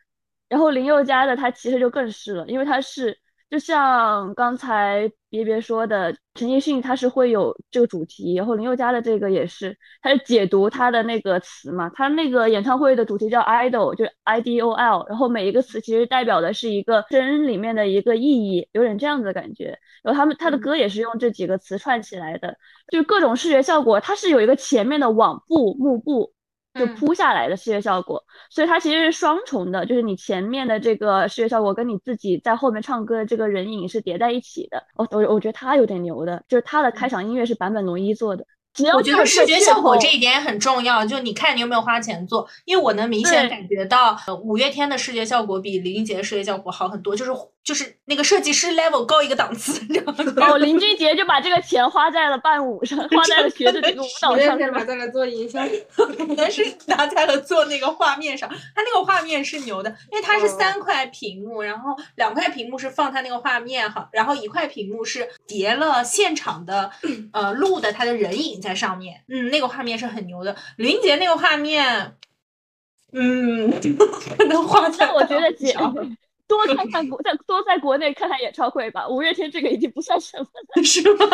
[0.49, 3.17] 然后林宥嘉的他其实就更是了，因为他是
[3.49, 19.77] 就像刚才别别说的，陈奕迅他是会有这个主题，然后林宥嘉的这个也是，他是解读他的那个词嘛，他那个演唱会的主题叫 idol，就是 I D O L，然后每一个词其实代表的是一个真里面的一个意义，有点这样子的感觉。
[20.03, 22.57] 然后他们他的歌也是用这几个词串起来的，
[22.91, 26.34] 就是各种视觉效果，它是有一个前面的网布幕布。
[26.75, 34.83] 就嗯铺下来的视觉效果，所以它其实是双重的，就是你前面的这个视觉效果跟你自己在后面唱歌的这个人影是叠在一起的。
[34.95, 38.45] 我我我觉得他有点牛的，就是他的开场音乐是坂本龙一做的。
[38.75, 47.31] 只要我觉得视觉效果这一点也很重要，就你看你有没有花钱做，因为我能明显感觉到，呃，五月天的视觉效果比林俊杰的视觉效果好很多，就是
[47.63, 50.47] 就是那个设计师 level 高一个档次，你知道吗？
[50.51, 66.91] 哦，林俊杰就把这个钱花在了伴舞上， 花在了学的这个舞蹈上，是吧天了再来做营销， 可能是拿在了做那个画面上，他那个画面是牛的，因为它是哦三块屏幕，然后两块屏幕是放他那个画面哈，然后一块屏幕是叠了现场的
[67.31, 70.55] 呃录的他的人影在上面，嗯，那个画面是很牛的。
[70.77, 72.15] 林俊杰那个画面，
[73.13, 73.71] 嗯，
[74.37, 75.93] 可 能画在我觉得姐上
[76.47, 79.07] 多看看国在多在国内看看演唱会吧。
[79.07, 81.25] 五月天这个已经不算什么了， 是吗？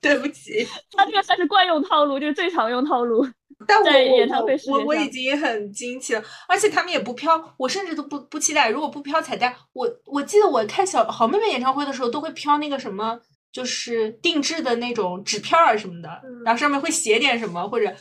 [0.00, 3.26] 对不起，他这个算是惯用套路，就是最常用套路。
[3.66, 8.68] 但我我演唱会视我我已经很惊奇了，而且他们也不飘，我甚至都不不期待。
[8.68, 13.20] 如果不飘彩蛋，我我记得我看小好妹妹演唱会的时候，都会飘那个什么，
[13.58, 17.92] 就是定制的那种纸片儿什么的，嗯然后上面会写点什么或者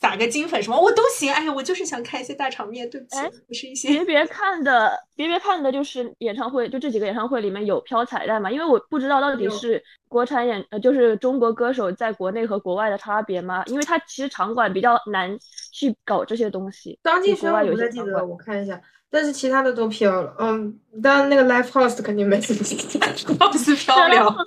[0.00, 1.32] 撒个金粉什么我都行。
[1.32, 8.50] 哎呀，我就是想看一些大场面，对不起，不是一些别别看的，别别看的就是演唱会，就这几个演唱会里面有飘彩蛋嘛？
[8.50, 13.62] 因为我不知道到底是国产演呃，就是中国歌手在国内和国外的差别嘛？
[13.66, 15.38] 因为他其实场馆比较难
[15.70, 16.98] 去搞这些东西。
[17.02, 18.80] 张敬轩我不太记得，我看一下。
[19.12, 24.44] 但是其他的都飘了，嗯，当然那个 live house 肯定没什么，house 飘了，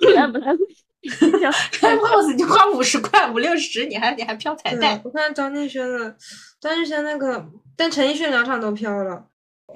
[1.04, 4.98] Live House 你花五十块五六十，你还你还飘彩带？
[5.04, 6.16] 我看张敬轩的，
[6.58, 7.44] 张敬轩那个，
[7.76, 9.26] 但陈奕迅两场都飘了。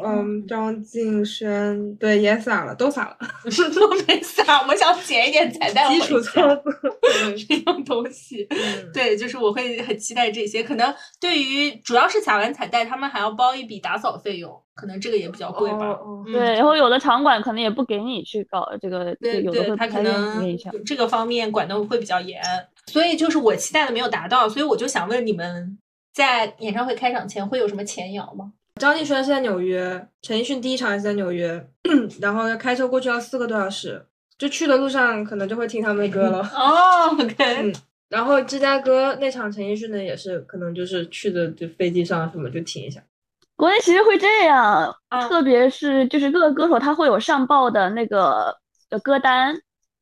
[0.01, 3.16] 嗯，张敬轩对也撒了，都撒了，
[3.74, 4.64] 都没撒。
[4.68, 6.72] 我想捡一点彩蛋，基础操作
[7.48, 8.46] 这种东西。
[8.94, 10.62] 对，就是我会很期待这些。
[10.62, 15.98] 可能对于主要是撒完彩带，他们还要包一笔打扫费用，可能这个也比较贵吧。
[16.27, 22.40] 对，然后有的场馆可能也不给你去搞这个，对对，他可能这个方面管的会比较严。
[22.87, 25.77] 所以就是我期待的没有达到，所以我就想问你们，
[26.14, 28.53] 在演唱会开场前会有什么前摇吗？
[28.78, 31.68] 张敬轩是在纽约，陈奕迅第一场也是在纽约，
[32.22, 34.06] 然后要开车过去要四个多小时，
[34.38, 36.40] 就去的路上可能就会听他们的歌了。
[36.54, 37.34] 哦，OK。
[37.62, 37.74] 嗯，
[38.08, 43.02] 然后芝加哥那场陈奕迅呢也是，可能就是去的就飞机上什么就听一下。
[43.56, 44.94] 国内其实会这样，
[45.28, 48.56] 特别是就是各个歌手他会有上报的那个
[48.88, 49.54] 的歌单，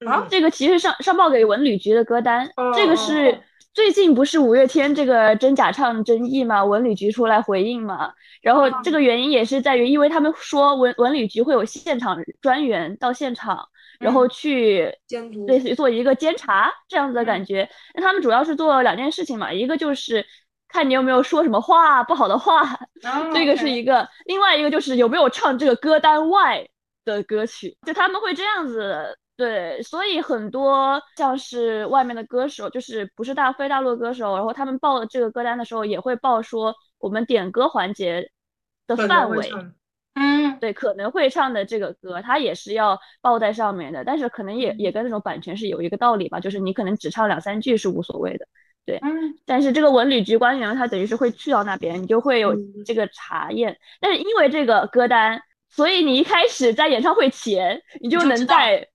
[0.06, 3.40] 啊，这个其实上上报给文旅局的歌单，这个是。
[3.76, 6.64] 最近不是五月天这个真假唱争议嘛？
[6.64, 8.10] 文旅局出来回应嘛？
[8.40, 13.68] 然后这个原因也是在于，因为他们说文文旅局会有现场专员到现场，
[14.00, 17.68] 然后去监督，类似于做一个监察这样子的感觉。
[17.94, 20.24] 那他们主要是做两件事情嘛，一个就是
[20.68, 22.80] 看你有没有说什么话不好的话，
[23.34, 26.66] 这个是一个；另外一个就是有没有唱这个歌单外
[27.04, 29.18] 的歌曲，就他们会这样子。
[29.36, 38.30] 对，所以很多像是外面的歌手，就是不是大非大陆歌手，然后他们报这个歌单的时候，也会报说我们点歌环节
[38.86, 39.52] 的范围，
[40.14, 48.46] 嗯，对，可能会唱的这个歌，它也是要报在上面的，但是可能也也跟那种版权是有一个道理吧，就是你可能只唱两三句是无所谓的，
[48.86, 58.88] 对，嗯，但是这个文旅局官员他等于是会去到那边，你就会有这个查验，但是因为这个歌单，所以你一开始在演唱会前，你就能在。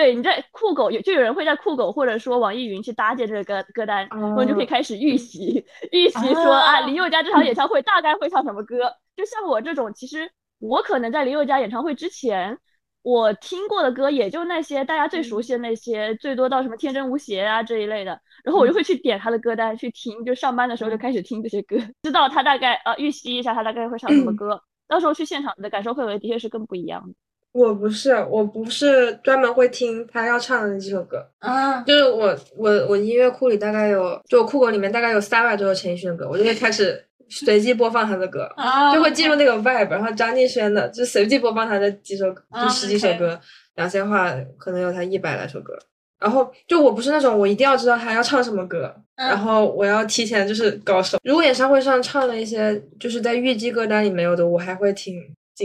[0.00, 7.54] 对，你在酷狗有就有人会在酷狗或者说网易云去搭建这个歌歌单，然后就可以开始预习预习说啊林宥嘉这场演。
[7.54, 8.90] 唱会大概会唱什么歌。
[9.14, 12.56] 就像我这种，其实我可能在林宥嘉演唱会之前，
[13.02, 27.14] 我听过的歌也就那些大家最熟悉的那些，最多到什么天真无邪啊这一类的，然后我就会去点他的歌单去听，就上班的时候就开始听这些歌，知道他大概呃预习一下他大概会唱什么歌，到时候去现场的感受会的确是更不一样的。
[27.52, 38.48] 我不是，我不是专门会听他要唱的那几首歌啊，就是我我我音乐库里大概有，就我酷狗里面大概有三百多首陈奕迅的歌，我就会开始随机播放他的歌，
[38.94, 39.90] 就会进入那个 vibe。
[39.90, 43.38] 然后张敬轩的就随机播放他的几首，就十几首歌，
[43.74, 45.76] 两千嬅可能有他一百来首歌。
[46.20, 51.18] 然后就我不是那种我一定要知道他要唱什么歌，然后我要提前就是高手。
[51.24, 55.14] 如果演唱会上唱了一些就是在预计歌单里没有的，我还会听。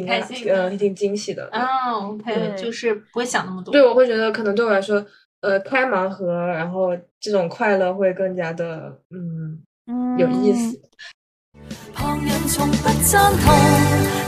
[0.04, 1.48] 开心，嗯，挺惊喜的。
[1.52, 3.72] 哦，OK，就是不会想那么多。
[3.72, 5.06] 对，我会觉得可能对我来说，
[5.42, 9.62] 呃，开盲盒，然后这种快乐会更加的，嗯，
[10.18, 10.82] 有意思。
[11.94, 13.54] 旁人从不赞同，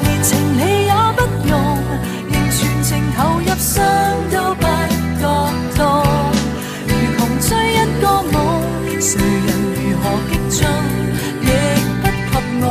[0.04, 1.58] 连情理也不容，
[2.32, 3.84] 仍全情投入，伤
[4.32, 4.62] 都不
[5.20, 5.26] 觉
[5.76, 5.82] 痛。
[6.88, 8.36] 如穷追一个梦，
[9.02, 10.66] 谁人如何激进，
[11.42, 11.46] 亦
[12.02, 12.66] 不及我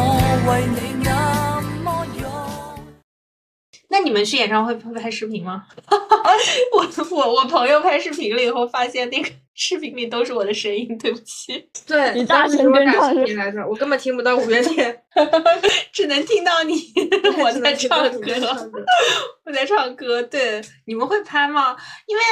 [0.48, 0.85] 为你。
[3.96, 5.64] 那你们去演唱会会拍视频吗？
[6.70, 11.66] 我 我我朋友拍视频了以后，发现那个视频里都是我的声音，对不起。
[11.86, 15.02] 对你大声跟唱来着，我根本听不到五月天，
[15.90, 16.74] 只能听到你
[17.38, 17.88] 我在唱
[18.20, 18.34] 歌，
[19.46, 20.22] 我在唱歌。
[20.24, 21.74] 对，你们会拍吗？
[22.06, 22.22] 因为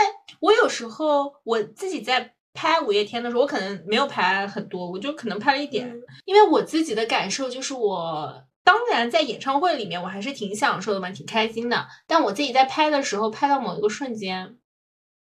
[0.41, 5.91] 我有时候我自己在拍五月天的时候，我可能没有拍很多，我就可能拍了一点，
[6.27, 8.45] 因为我自己的感受就是我。
[8.65, 11.87] 当然，在演唱会里面，我还是挺享受的嘛，挺开心的。
[12.07, 14.57] 但我自己在拍的时候，拍到某一个瞬间，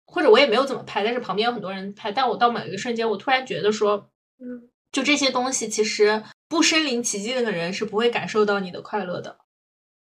[0.06, 2.12] 或者我也没有怎么拍，但是旁边有很多人拍。
[2.12, 4.08] 但我到某一个瞬间，我突然觉得说，
[4.38, 9.38] 嗯，就这些东西，其实不身临其境的人是不会感受到你的快乐的。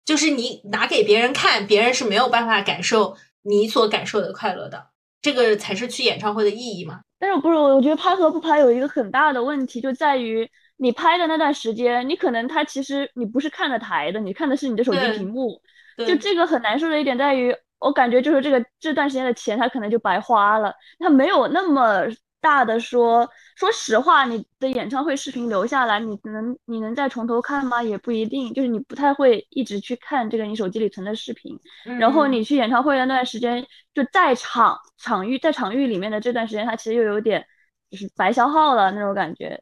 [0.04, 4.90] 就是你拿给别人看，别人是没有办法感受你所感受的快乐的。
[5.22, 7.00] 这个才是去演唱会的意义嘛。
[7.18, 10.50] 但是不是，我觉得拍和不拍有一个很大的问题，就在于。
[10.82, 15.62] 你拍的那段时间，你可能他其实你不是看着台的，你看的是你的手机屏幕。
[16.08, 22.02] 就这个很难受的一点在于，我感觉就是这个这段时间的钱他可能就白花了，他没有那么
[22.40, 27.84] 大的说，说实话，你的演唱会视频留下来，你能你能再从头看吗？
[27.84, 31.56] 也不一定，就是你不太会一直去看这个你手机里存的视频。
[32.00, 33.64] 然后你去演唱会的那段时间，
[33.94, 37.46] 就在场场域在场域里面的这段时间，它其实又有点
[37.92, 39.62] 就是白消耗了那种感觉。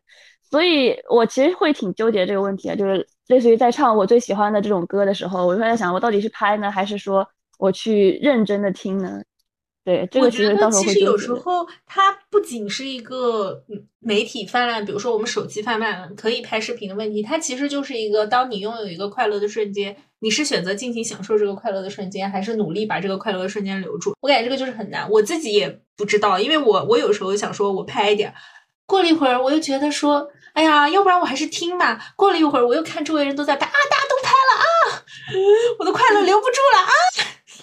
[0.50, 7.28] 所以我其实会挺纠结这个问题啊，就是类似于在唱我最喜欢的这种歌的时候，我就在想，我到底是拍呢，还是说
[7.60, 9.22] 我去认真的听呢？
[9.86, 13.64] 对，这个其实到时候会其实有时候它不仅是一个
[14.00, 24.14] 媒体泛滥，比如说我们手机泛滥可以拍视频的问题，它其实就是一个当你拥有一个快乐的瞬间，你是选择尽情享受这个快乐的瞬间，还是努力把这个快乐的瞬间留住？
[24.20, 28.34] 我感觉这个就是很难，我自己也不知道，因为我我有时候想说我拍一点，
[28.86, 30.28] 过了一会儿我又觉得说。
[30.54, 32.00] 哎呀，要不然我还是听吧。
[32.16, 35.04] 过了一会儿，我又看周围人都在拍啊，大家都拍了啊，
[35.80, 36.92] 我的快乐留不住了啊，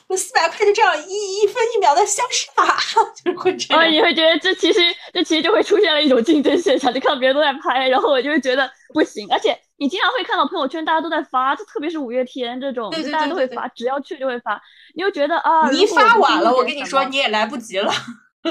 [0.08, 2.66] 我四百块就这样一一分一秒的消失了，
[3.24, 3.82] 就是会这样。
[3.82, 4.80] 啊，你会觉得这其实
[5.12, 9.26] 这其实就会出现了一种竞争现象，就看到别人都在拍，然后我就会觉得不行。
[9.30, 14.60] 而且你经常会看到朋友圈大家都在发，就特别是五月天这种，大家都会发，只要去就会发，
[14.94, 17.92] 你就觉得啊，你一发晚了，我跟你说你也来不及了。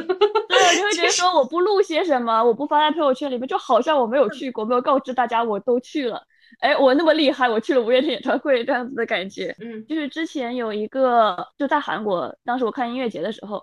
[0.47, 6.21] 对，你会觉得说我不录些什么，我不发在朋友圈里面，就好像我没有去过，没有告知大家我都去了。
[6.59, 9.53] 哎，我那么厉害，我去了五月天演唱会这样子的感觉。
[9.59, 13.55] 嗯，就是之前有一个就在韩国，当时我看音乐节的时候，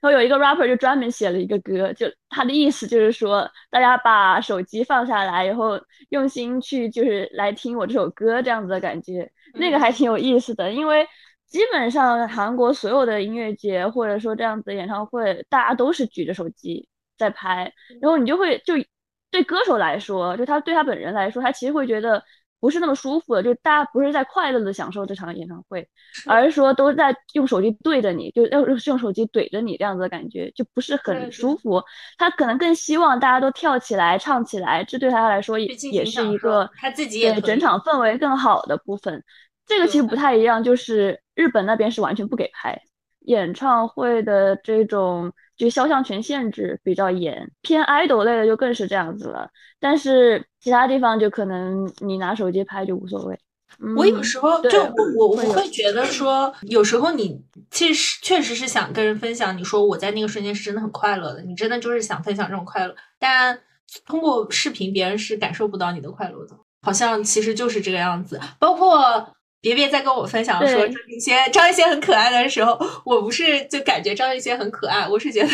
[0.00, 11.06] 然后有一个 rapper 就专门写了一个歌，就他的意思就是说，大家把手机放下来，然后用心去就是来听我这首歌这样子的感觉，那个还挺有意思的，因为。
[11.50, 16.88] 基本上韩国所有的音乐节或者说这样子的演唱会，大家都是举着手机
[17.18, 18.74] 在拍，然后你就会就
[19.30, 22.22] 对歌手来说，就他对他本人来说，他其实会觉得
[22.60, 25.88] 不是那么舒服的，就大家不是在快乐的享受这场演唱会，
[26.26, 31.82] 而是说都在用手机对着你，就用用手机怼着你这样子的感觉，就不是很舒服。
[32.16, 39.24] 他可能更希望大家都跳起来唱起来，这对他来说也也是一个他自己也整场氛围更好的部分。
[39.70, 42.82] 这个其实不太一样，就是日本那边是完全不给拍
[43.20, 49.48] 演唱会的这种，就肖像权限制比较严，偏 idol 类的就更是这样子了。
[49.78, 53.38] 但是其他地方就可能你拿手机拍就无所谓。
[53.96, 57.40] 我有时候就我我我会觉得说，有时候你
[57.70, 63.56] 其实确实是想跟人分享，你说我在那个瞬间是真的很快乐的，你真的就是想分享这种快乐，但
[64.04, 69.32] 通过视频别人是感受不到你的快乐的，好像其实就是这个样子，包括。
[69.60, 75.48] 别别在跟我分享说张艺兴张艺兴很可爱的时候，我不是就感觉张艺兴很可爱，我是觉得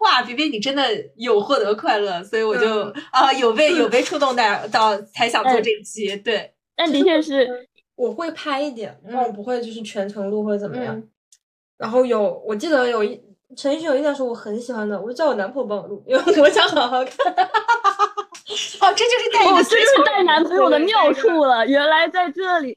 [0.00, 0.82] 哇，别别你真的
[1.16, 6.16] 有获得快乐，所以我就啊有被有被触动到到才想做这期。
[6.16, 11.02] 对，但的确是我会拍一点，但我不会就是全程录或者怎么样。
[11.76, 13.20] 然后有我记得有一
[13.54, 17.34] 陈奕迅有一段时候我很喜欢的，我就叫我男朋友帮我录，因为我想好好看。
[18.80, 22.76] 哦，这就是带这就是带男朋友的妙处了，原来在这里。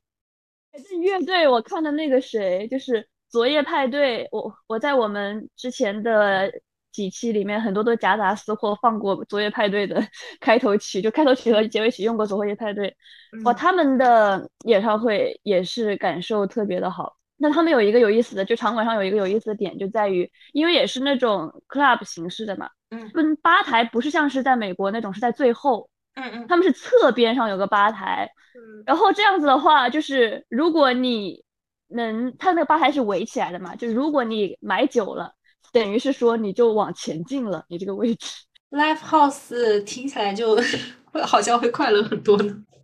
[0.84, 4.28] 这乐队我看的那个谁，就是昨夜派对。
[4.32, 6.52] 我我在我们之前的
[6.92, 10.02] 几期里面，很多都夹杂私货放过昨夜派对的
[10.40, 12.96] 开头曲，就开头曲和结尾曲用过昨夜派对。
[13.44, 17.16] 哇，他们的演唱会也是感受特别的好。
[17.38, 25.90] 那他们有一个有意思的，就场馆上有一个有意思的点，就在于因为也是那种 club 形式的嘛，嗯，跟吧台不是像是在美国那种是在最后。
[26.16, 28.30] 嗯嗯，他们是侧边上有个吧台，
[28.86, 31.44] 然后这样子的话，就是如果你
[31.90, 35.34] 能，他那个吧台是围起来的嘛，就如果你买久了，
[35.72, 38.28] 等于是说你就往前进了，你这个位置。
[38.72, 40.56] Live House 听起来就
[41.12, 42.56] 会好像会快乐很多呢，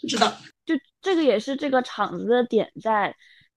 [0.00, 0.32] 不知道，
[0.64, 3.14] 就这个也是这个场子的点在，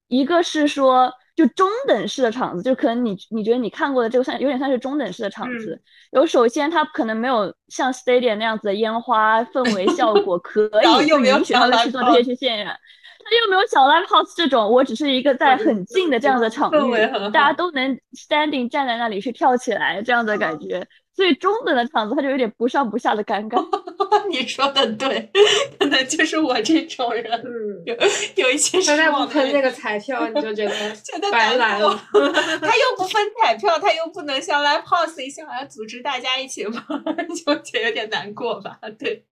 [0.08, 1.14] 一个是说。
[1.38, 5.80] 就中等式的场子，就可能你你觉得你看过的这个算有点算是中等式的场子。
[6.12, 10.68] 有首先它可能没有像 stadium 那样子的烟花氛围 效果，可
[11.04, 12.76] 以允许他们去做这些去渲染。
[13.20, 16.96] 它又没有小 live house 这种，我只是一个在很近的这样的场域，
[17.32, 20.88] 大家都能 standing 站在那里去跳起来这样的感觉。
[21.18, 23.60] 所以中等的场子，他就有点不上不下的尴尬。
[24.30, 25.32] 你说的对，
[25.80, 27.26] 可能就是我这种人。
[27.44, 27.96] 嗯，有
[28.36, 30.72] 有一些现在不喷那个彩票，你就觉得
[31.32, 32.00] 白来了。
[32.14, 36.76] 他又不分彩票，他又不能像 live house 一样，好像组织大家一起玩，
[37.34, 38.78] 就觉得有点难过吧？
[39.00, 39.26] 对，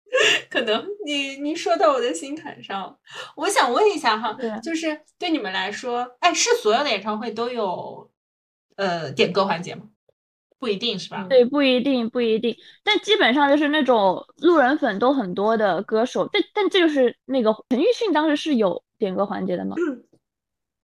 [0.50, 2.98] 可能你你说到我的心坎上。
[3.36, 8.10] 我想问一下哈，就是对你们来说，哎，是所有的演唱会都有
[8.76, 9.84] 呃点歌环节吗？
[10.66, 11.28] 不一定是吧？
[11.30, 12.58] 对，不一定，不一定。
[12.84, 16.28] 但基本上就是那种路人粉都很多的歌手。
[16.34, 19.76] 但但这就是那个陈奕迅当时是有点歌环节的吗？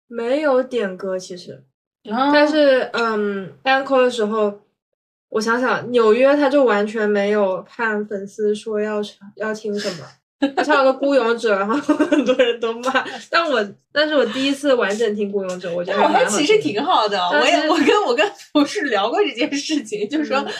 [0.07, 1.63] 没有点歌，其实。
[2.03, 4.61] 但是嗯，单 call 的时候，
[5.29, 8.99] 我想想，纽约他就完全没有看粉丝说要
[9.35, 10.07] 要听什么。
[10.55, 11.75] 他唱了个《孤勇者》，然后
[12.05, 13.03] 很多人都骂。
[13.29, 17.19] 但我，但是我第一次完整听《孤勇者》，我觉得我们其实挺好的。
[17.29, 20.51] 我也，我跟我跟同事聊过这件事情，就是说《孤勇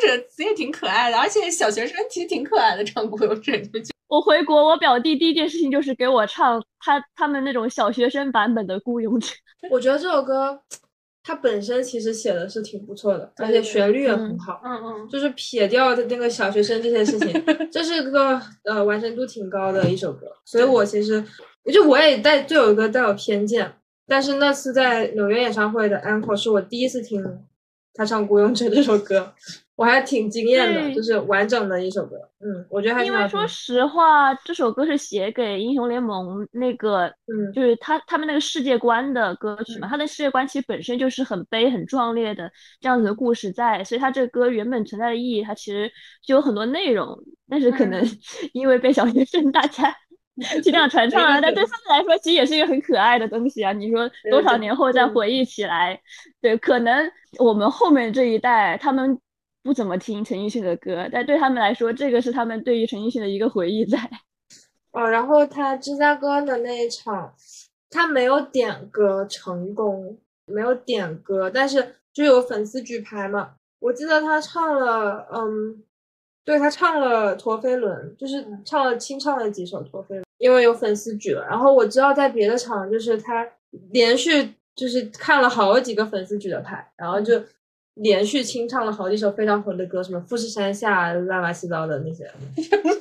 [0.00, 3.52] 者》词也挺可爱的，而且小学生其实挺可爱的，唱《孤勇者》
[3.82, 3.90] 就。
[4.08, 9.28] 我回国，我表弟第一件事情就是给我唱他他们那种小学生版本的《孤勇者》。
[9.70, 10.60] 我觉得这首歌。
[11.24, 14.60] 它本身其实写的是挺不错的，而且旋律也很好。
[14.64, 20.26] 嗯嗯，就是撇掉的那个小学生这些事情， 这是个呃完成度挺高的一首歌。
[20.44, 21.24] 所以我其实，
[21.72, 23.72] 就我也带对有一个带有偏见，
[24.06, 27.24] 但是那次在纽约演唱会的 Encore 是我第一次听
[27.94, 29.32] 他唱《孤勇者》这首歌。
[29.74, 32.16] 我还挺惊艳的，就是完整的一首歌。
[32.40, 39.88] 嗯，我觉得还因为说实话，这首歌是写给英雄联盟那个，嗯，就是他他们那个世界观的歌曲嘛。
[39.88, 45.90] 他的世界观其实本身就是很悲、很壮烈的这样子的故事在，所以他这歌原本存在的意义，它其实
[46.24, 47.18] 就有很多内容。
[47.48, 48.04] 但是可能
[48.52, 49.94] 因为被小学生大家
[50.62, 53.72] 尽量传唱了，但对他们来说其实也是一个很可爱的东西啊。
[53.72, 55.98] 你说多少年后再回忆起来，
[56.42, 59.18] 对，可能我们后面这一代他们。
[59.62, 63.98] 不怎么听陈奕迅的歌，但对他们来说，这个是他们对于陈奕迅的一个回忆在。
[64.90, 67.32] 哦，然后他芝加哥的那一场，
[67.88, 73.52] 他没有点歌成功，没有点歌，但是就有粉丝举牌嘛。
[73.78, 75.82] 我记得他唱了，嗯，
[76.44, 81.46] 对他唱了《陀飞轮》，就是唱了清唱了几首《陀飞轮》，因为有粉丝举了。
[81.46, 83.48] 然后我知道在别的场，就是他
[83.92, 87.40] 连续就是看了好几个粉丝举的牌，然后就。
[87.94, 92.30] 连续清唱了好几首非常火的歌，什么富士山下乱七八糟的那些，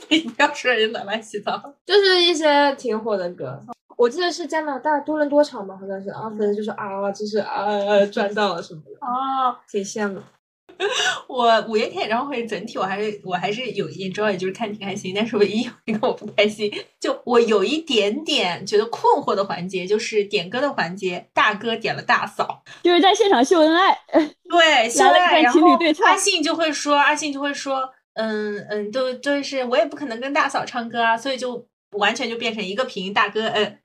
[0.07, 3.59] 不要说人乱乱七糟，就是一些挺火的歌。
[3.97, 10.19] 我记得是加拿大多伦多场吧，好像是啊，反正就是啊，就是啊赚到了什么的啊，挺羡慕。
[11.27, 23.97] 我五月天演唱会整体我还是我还是有演唱会就是看挺开心，但是唯一有一个我不开心，就我有一点点觉得困惑的环节，就是点歌的环节，大哥点了大嫂，就是在现场秀恩爱，
[24.49, 25.59] 对， 秀恩爱，然后
[26.05, 31.67] 阿信就会说，阿信就会说，嗯嗯，都都是我也不可能跟大嫂唱歌啊，所以就
[31.97, 33.79] 完全就变成一个屏大哥，嗯，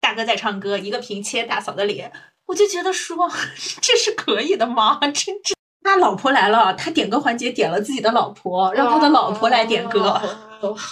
[0.00, 2.12] 大哥在唱歌，一个屏切大嫂的脸，
[2.46, 3.30] 我就觉得说
[3.80, 5.00] 这是可以的吗？
[5.00, 5.54] 真这。
[5.84, 10.20] 他老婆来了，他点歌环节点了自己的老婆，让他的老婆来点歌，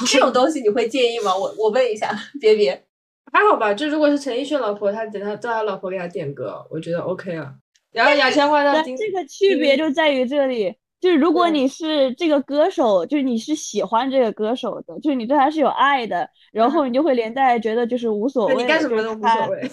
[0.06, 1.36] 这种东西你会介意吗？
[1.36, 2.10] 我我问一下，
[2.40, 2.72] 别别，
[3.32, 3.72] 还好吧？
[3.72, 7.54] 就如果是陈奕迅老婆，他点他叫他老婆给他点歌，我觉得 OK 啊。
[7.92, 19.70] 然后亚千嬅的这个区别就在于这里，就是如果你是这个歌手，就是你是喜欢这个歌手的，就是你对他是有爱的，然后你就会连带觉得就是无所谓，你干什么都无所谓。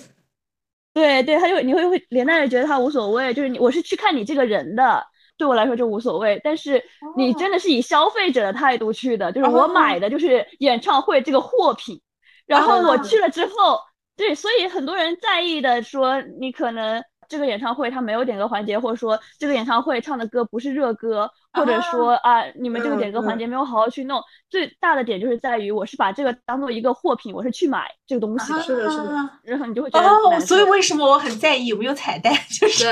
[0.98, 5.06] 对对，他就你会会连带着觉得他无所谓，就是你我是去看你这个人的，
[5.38, 6.41] 对我来说就无所谓。
[6.43, 6.84] 但是
[7.16, 12.02] 你真的是以消费者的态度去的，就是我买的就是演唱会这个货品，
[12.45, 13.80] 然后我去了之后，
[14.16, 17.04] 对，所以很多人在意的说你可能。
[17.28, 24.21] 这个演唱会他没有点歌环节，或者说这个演唱会唱的歌不是热歌，或者说啊，你们这个点歌环节没有好好去弄。
[24.49, 28.61] 最大的点就是在于，我是把这个当做一个货品，我是去买这个东西的。
[28.61, 29.30] 是的，是的。
[29.43, 32.34] 然后你就会觉得哦，所以为什么我很在意有没有彩蛋？
[32.59, 32.86] 就是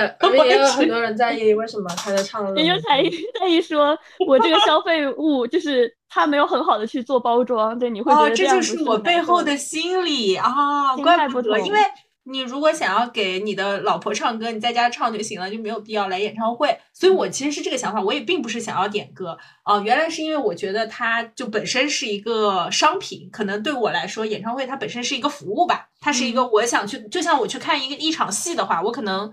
[0.43, 2.59] 也有很多人在意为什么他在唱的。
[2.59, 3.09] 也有在意
[3.39, 11.79] 在意说我这个消费物就是他没有很好的去做包装，对，你会觉得这就是我背后的心理啊，怪不得，因为。
[12.27, 16.75] 你如果想要给你的老婆唱歌，你在家唱就行了，就没有必要来演唱会。
[16.91, 19.79] 所以我其实是这个想法，我也并不是想要点歌啊。
[19.81, 25.87] 原来是因为我觉得它就本身是一个商品，可能对我来说，演唱会它本身是一个服务吧。
[26.01, 29.31] 它是一个我想去，就像我去看一个一场戏的话，我可能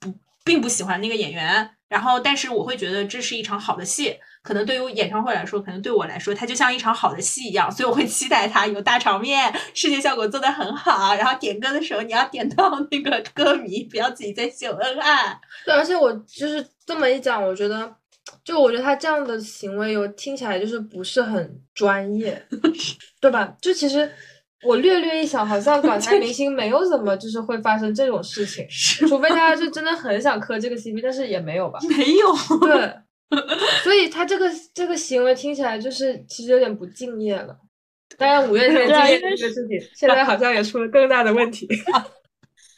[0.00, 0.12] 不
[0.44, 4.18] 并不喜欢那个演员，然后但是我会觉得这是一场好的戏。
[4.46, 11.12] 可能对于演唱会来说，可能对我来说，它就像一场好的戏一样，所以我会期待它有大场面，视觉效果做得很好。
[11.16, 15.36] 然后点歌的时候，你要点到那个歌迷，不要自己在秀恩爱。
[15.64, 17.92] 对，而且我就是这么一讲，我觉得，
[18.44, 22.40] 就我觉得他这样的行为，有听起来就是不是很专业，
[23.20, 23.52] 对吧？
[23.60, 24.08] 就其实
[24.62, 28.64] 我略略一想，好像港台明星没有怎么就是会发生这种事情，
[29.08, 31.80] 除非大家就真的很想磕这个 CP，但是也没有吧？
[31.88, 32.94] 没有，对。
[33.82, 37.56] 所以他这个这个行为听起来就是其实有点不敬业了。
[38.16, 41.68] 当然，五月天敬业这个事情，现在好像也出了更大的问题。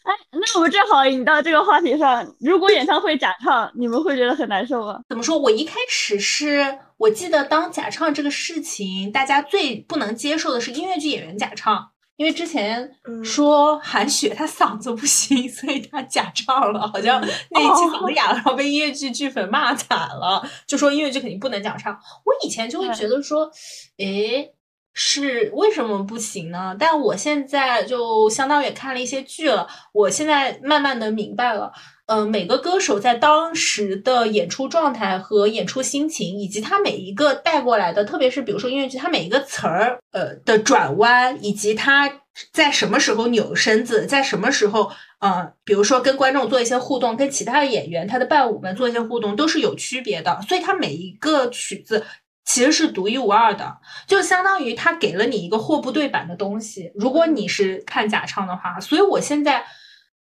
[0.09, 5.01] 哎，那我们正好引到这个话题上，如果演唱会假唱，你们会觉得很难受吗？
[5.07, 5.38] 怎么说？
[5.38, 11.90] 我一开始是我记得当假唱这个事情，大家最不能接受的是音乐剧演员假唱。
[12.18, 17.18] 因为之前嗯说韩雪她嗓子不行，所以她假唱了，好像
[17.50, 21.98] 那一期嗓子哑了，然后被音乐剧剧粉骂惨了，就说音乐剧肯定不能假唱。
[22.24, 23.50] 我以前就会觉得说，
[23.96, 24.52] 诶。
[25.01, 26.74] 是为什么不行呢？
[26.76, 31.72] 但我现在就相当于看了一些剧了，我现在慢慢的明白了，
[32.07, 42.11] 呃，每个歌手在当时的演出状态和演出心情，以及他每一个带过来的，特别是比如说音乐剧，他每一个词儿，呃的转弯，以及他
[42.53, 44.90] 在什么时候扭身子，在什么时候，
[45.20, 50.40] 呃，比如说跟观众做一些互动，跟其他的演员、他的伴舞们做一些互动，都是有区别的。
[50.49, 52.05] 所以他每一个曲子
[52.49, 53.78] 其实是独一无二的，
[54.09, 56.90] 就相当于他给了你一个货不对版的东西。
[56.96, 59.64] 如果你是看假唱的话，所以我现在。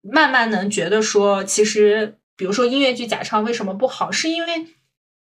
[0.08, 4.68] 慢慢能觉得说，其实比如说音乐剧假唱为什么不好，是因为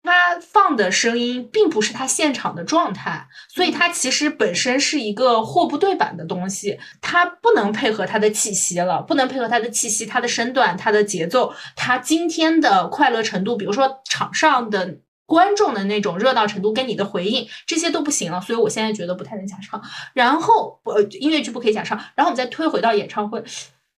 [0.02, 14.98] 他放的声音并不是他现场的状态，所以它其实本身是一个货不对版的东西，它不能配合他的气息了，不能配合他的气息、他的身段、他的节奏、他今天的快乐程度，比如说场上的。
[15.26, 19.82] 观众的那种热闹程度跟你的回应，这些都不行了，所以我现在觉得不太能假唱。
[20.14, 21.98] 然后，呃，音乐剧不可以假唱。
[22.14, 23.42] 然后我们再推回到演唱会，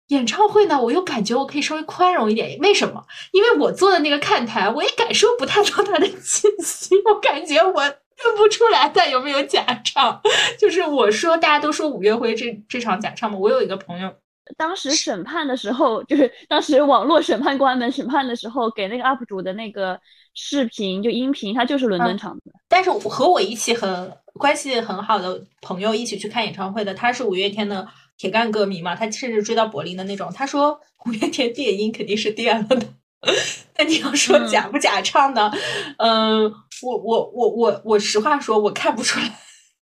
[0.08, 2.58] 演唱会呢，我又感觉我可以稍微宽容一点。
[2.60, 3.06] 为什么？
[3.32, 10.22] 因为我坐的那个看台，我也感受不太到他的气息，我感觉我认不出来他有没有假唱。
[10.58, 14.14] 就是我说，大家都说五月辉这这场假唱嘛，我有一个朋友。
[14.56, 20.00] 当时审判的时候，就是当时网络审判官们审判的时候，给那个 UP 主的那个
[20.40, 22.54] 视频就音频，他就是伦敦场的。
[22.68, 30.32] 但是和我一起很关系很好的朋友一起去看演唱会的，他是五月天的铁杆歌迷嘛，他甚至追到柏林的那种。
[30.32, 32.88] 他说五月天电音肯定是电了的。
[33.80, 35.52] 那你要说假不假唱呢？
[35.98, 36.44] 嗯，
[36.84, 39.40] 我我我我我实话说，我看不出来。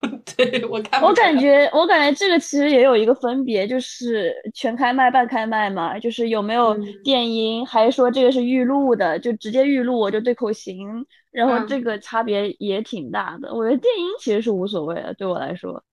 [0.36, 13.54] 对我看，我感觉，我感觉这个其实也有一个分别，就是全开麦、半开麦嘛，就是有没有电音，还是说这个是预录的，就直接预录我就对口型，然后这个差别也挺大的。
[13.54, 15.84] 我觉得电音其实是无所谓的，对我来说，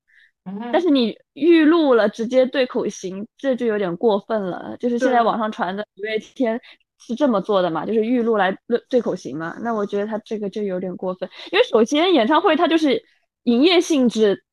[0.73, 4.75] 但是你预录了直接对口型，这就有点过分了。
[4.81, 6.59] 就是现在网上传的五月天
[6.99, 8.57] 是这么做的嘛，就是预录来
[8.89, 13.05] 对口型嘛，那我觉得他这个就有点过分，因为首先演唱会它就是。
[13.45, 14.45] 营业性质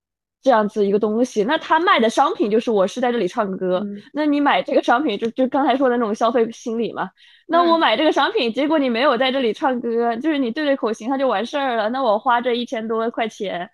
[0.42, 3.84] 这样子一个东西，那他卖的商品就是我是在这里唱歌，
[4.14, 7.10] 那你买这个商品就就刚才说的那种消费心理嘛。
[7.48, 11.90] 那我买这个商品，结果你没有在这里唱歌，就是你对对口型，他就完事儿了。
[11.90, 13.70] 那我花这一千多块钱，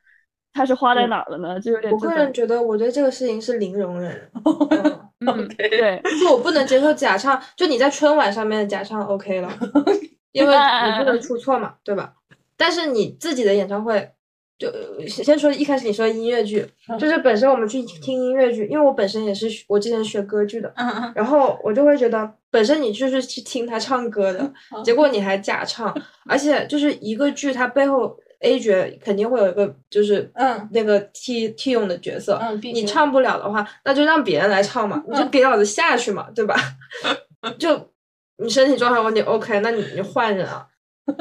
[0.53, 1.59] 他是花在哪儿了呢？
[1.59, 1.91] 就有点。
[1.91, 4.31] 我个人觉得，我对这个事情是零容忍。
[5.25, 9.49] 嗯， 对，就是我不能接受假唱，就你在春晚上面的假唱 OK 了，
[10.31, 12.13] 因为你不能出错嘛，对吧？
[12.57, 14.11] 但是你自己的演唱会。
[14.61, 16.63] 就先说一开始你说音乐剧，
[16.99, 20.71] 就是本身我们去听音乐剧，因为我本身也是我之前学歌剧的，
[21.15, 24.53] 然后我就会觉得本身你就是去听他唱歌的，
[24.85, 25.91] 结果你还假唱，
[26.29, 28.71] 而且就是一个剧它背后 A 角
[29.03, 30.69] 肯定会有一个就是嗯。
[30.71, 36.55] 那个替替用的角色，嗯，你唱不了的话，那就让别人来唱嘛，你就给老子下去嘛，对吧？
[37.57, 37.89] 就
[38.37, 40.67] 你身体状态问题 OK，那你你换人啊，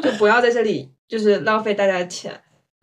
[0.02, 2.38] 就不要在这里就是浪费大家的钱。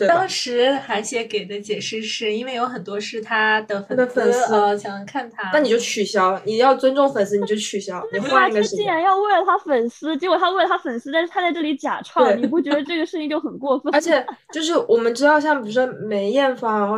[0.06, 8.62] 当时韩雪给的解释是因为有很多是他的粉丝想看他，那你就取消，你要尊重粉丝，你就取消，你换一个。
[8.62, 13.94] 他竟然要为了他粉丝，结果他为了他粉丝，但是他在这里假唱，你不觉得这个事情就很过分？
[13.96, 16.98] 而且就是我们知道，像比如说梅艳芳，然后。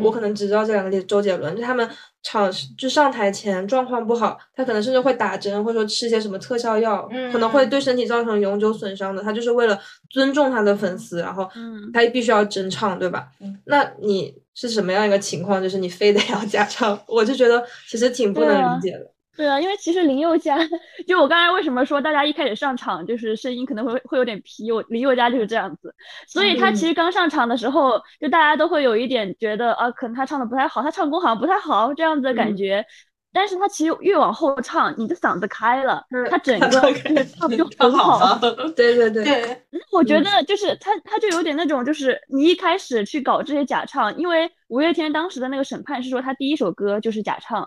[0.00, 1.90] 我可能只知道这两个例子，周杰伦就他们
[2.22, 9.22] 场就上台前状况不好，他可能甚至会打针，或者说吃一些什么特效药，可能会对身体造成永久损伤的。
[9.22, 11.48] 他就是为了尊重他的粉丝，然后
[11.92, 13.28] 他必须要真唱，对吧？
[13.64, 15.62] 那你是什么样一个情况？
[15.62, 19.10] 就是你非得要 假唱，我就觉得其实挺不能理解的。
[19.40, 20.58] 对啊，因为其实林宥嘉，
[21.08, 25.94] 就我刚才为什么说大家一开始上场就是声音可能会会有点皮，我林宥嘉就是这样子，
[26.28, 32.84] 所以他其实刚上场的时候，就大家都会有一点觉得啊，可能他唱的不太好，他唱功好像不太好这样子的感觉，
[33.32, 38.38] 但是他其实越往后唱，你的嗓子开了，他整个就是唱就很好，
[38.76, 39.24] 对对对。
[39.70, 47.66] 那我觉得就是他他就有点那种就是你一开始去搞这些假唱，因为五月天当时的那个审判是说他第一首歌就是假唱。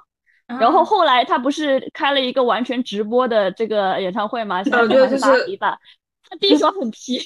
[0.59, 4.63] 然后后来他不是开了一个完全直播的这个演唱会嘛？
[4.63, 5.77] 现在是巴黎吧？
[6.29, 7.19] 他第一首很皮，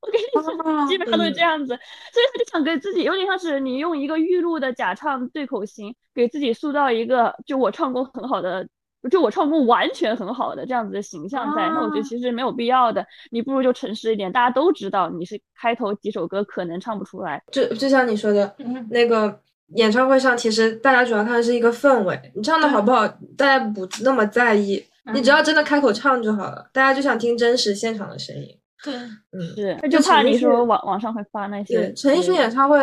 [0.00, 0.24] 我跟你
[0.62, 1.68] 说，基本上都是这样子。
[1.68, 8.66] 所以他就想给自己有点像是你用一个预录的假唱对口型，给自己塑造一个就我唱功很好的，
[9.10, 11.68] 就我唱功完全很好的这样子的形象在。
[11.68, 17.42] 那我觉得其实没有必要的，你不如就诚实一点，大家都知道你是开头几首歌可能唱不出来。
[17.50, 18.54] 就就像你说的
[18.90, 19.40] 那个。
[19.74, 23.06] 演唱会上，其实大家主要看的是一个氛围，你唱的好不好，
[23.36, 28.48] 大家不那么在意，你只要真的开口唱就好了，大家就想听真实现场的声音。
[28.84, 32.78] 对，嗯，是，就就怕你说网网上会发那些对，陈奕迅演唱会，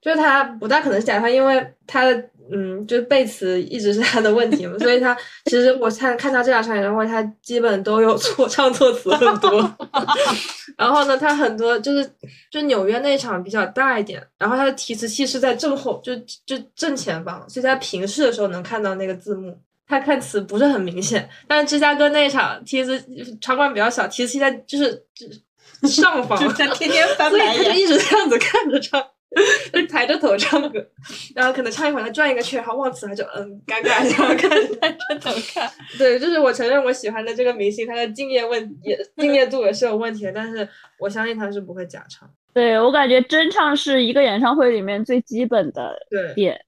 [0.00, 9.76] 就是他不大可能是假唱，因为他的嗯，就是背词一直是他的问题嘛，所以他其实我看看他这两场演唱会，他基本都有错唱错词很多。
[10.76, 12.08] 然后呢，他很多就是
[12.50, 19.58] 就纽约那场比较大一点，然后他的提词器是在正后，就就正前方，所以他平视的时候能看到那个字幕。
[19.88, 22.98] 他看词不是很明显，但是芝加哥那场提词
[23.42, 27.70] 场馆比较小，提词器在就是就是上方，就在天天翻所以他就。
[27.72, 29.04] 一直这样子看着唱，
[29.72, 30.84] 就抬着头唱歌，
[31.34, 34.66] 然后可能唱一会儿，他转一个圈，然后忘词，他就嗯尴尬， 然后看着。
[34.66, 40.68] 真的看，对，就是我承认我喜欢的这个明星，他的敬业问也敬业度也是有问题的，但是
[40.98, 42.28] 我相信他是不会假唱。
[42.54, 46.60] 对我感觉真唱是一个演唱会里面最基本的对，点。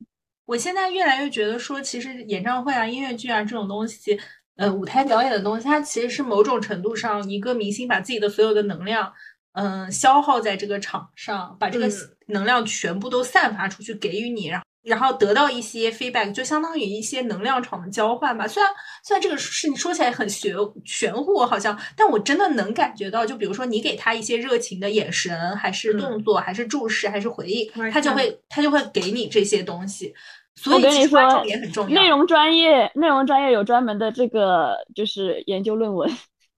[0.47, 4.19] 我现在越来越觉得说，其实演唱会啊、音乐剧啊这种东西，
[4.57, 9.12] 呃，舞台表演的东西，它其实是某种程度上一个明星把自己的所有的能量，
[9.55, 11.93] 嗯、消耗在这个场上，把这个嗯
[12.27, 18.47] 能量全部都散发出去，给予你，然后然后得到一些 feedback，就相当于一些能量场的交换吧。
[18.47, 18.71] 虽然
[19.03, 30.15] 虽然这个事情说起来很玄玄乎，好像，但我真的能感觉到，就比如说你给他一些热情的眼神，还是嗯动作，还是注视，还是回应，他就会他就会给你这些东西。
[30.57, 32.01] 所以其实观说众也很重要。
[32.01, 36.09] 内容专业，内容专业有专门的这个就是研究论文，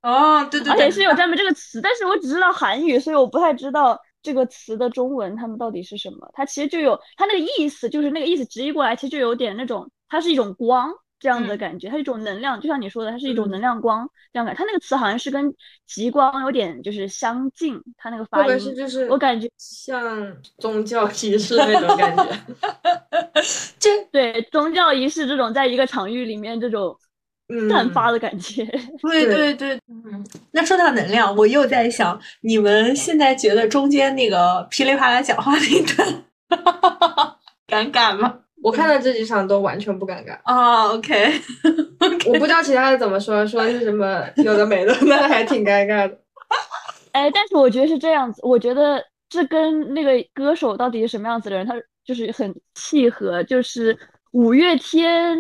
[0.06, 6.30] 哦，对对对，而且是有专门这个词，但是我只知道韩语，所以我不太知道这个词的中文他们到底是什么。
[6.32, 14.58] 它其实就有它那个意思，就是那个意思直译过来，其实就有点那种，它是一种光这样的嗯感觉，它是一种能量，就像你说的，它是一种嗯能量光这样感觉。
[14.58, 15.52] 它那个词好像是跟
[15.88, 22.38] 极光有点就是相近，它那个发音，是就是我感觉像宗教仪式那种感觉？
[23.80, 27.05] 这对宗教仪式这种在一个场域里面这种嗯，
[27.68, 28.64] 散发的感觉。
[29.02, 30.24] 对对对对，嗯。
[30.52, 36.24] 那说到能量，我又在想，你们现在觉得中间那个噼里啪啦讲话那段
[37.68, 38.40] 尴尬吗？
[38.62, 40.36] 我看到这几场都完全不尴尬。
[40.42, 41.40] 啊，OK，
[42.26, 46.18] 我不知道其他的怎么说，说是什么有的没的，那还挺尴尬的。
[47.12, 51.74] 哎，但是我觉得是这样子，我觉得这跟那个歌手到底是什么样子的人，他
[52.04, 53.96] 就是很契合，就是
[54.32, 55.36] 五月天，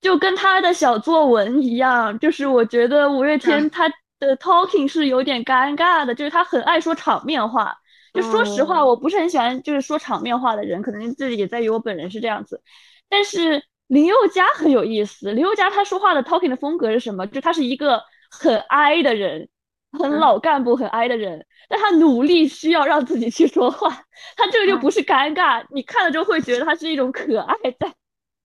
[0.00, 3.88] 就跟他的小作文一样，就是我觉得五月天他
[4.18, 7.74] 的 talking 是有点尴尬的，就是他很爱说场面话。
[8.12, 12.60] 就说实话，哦我不是很喜欢就是说场面话的人，可能这也在于我本人是这样子。
[13.08, 17.24] 但是林宥嘉很有意思，林宥嘉他说话的 talking 的风格是什么？
[17.28, 19.48] 就他是一个很 I 的人，
[19.92, 23.90] 很嗯老干部、很 I 的人，但他努力需要让自己去说话，
[24.36, 27.92] 他这个就不是尴尬，你看了之后会觉得他是一种可爱在，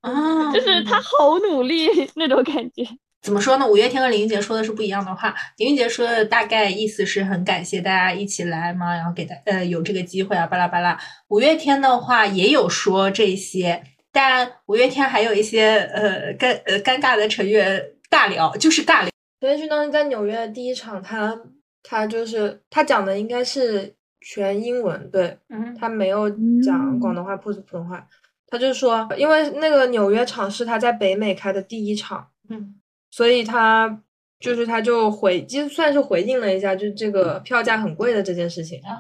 [0.06, 2.86] 啊，就是他好努力 那种感觉。
[3.22, 3.66] 怎么说呢？
[3.66, 5.34] 五月天和林俊杰说的是不一样的话。
[5.58, 10.96] 林俊杰说的大概意思是很感谢大家一起来嘛，然后给他呃有这个机会啊，巴拉巴拉。
[11.30, 13.82] 五月天的话也有说这些，
[14.12, 19.10] 但五月天还有一些呃尴呃尴尬的成员尬聊，就是尬聊。
[19.42, 21.36] 陈奕迅当时在纽约的第一场，他
[21.82, 26.30] 他就是他讲的应该是全英文，对嗯他没有
[26.64, 28.06] 讲嗯广东话或者普通话。
[28.48, 32.76] 他就说，因为那个纽约场是他在北美开的第一场，嗯。
[33.12, 34.02] 所以他
[34.40, 38.82] 就是他就回，就算是回应了一下，就是这个票价很贵的这件事情。
[38.82, 39.00] 啊。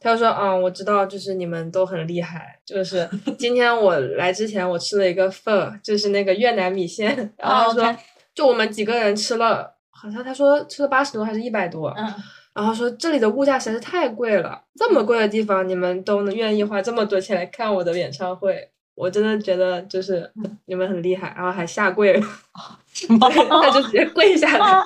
[0.00, 7.98] 他就说，嗯，我知道，就是你们都很厉害，就是 今天我来之前我吃了一个 pho，就是那个越南米线， 然后他说，
[8.34, 12.14] 就我们几个人吃了，好像他说吃了八十多还是一百多，嗯。
[12.54, 20.28] 然后说这里的物价实在是太贵了，这么贵的地方你们都能愿意花这么多钱来看我的演唱会，我真的觉得就是
[20.64, 22.26] 你们很厉害，然后还下跪了，
[22.92, 23.28] 什么？
[23.30, 24.84] 他就直接跪下来啊，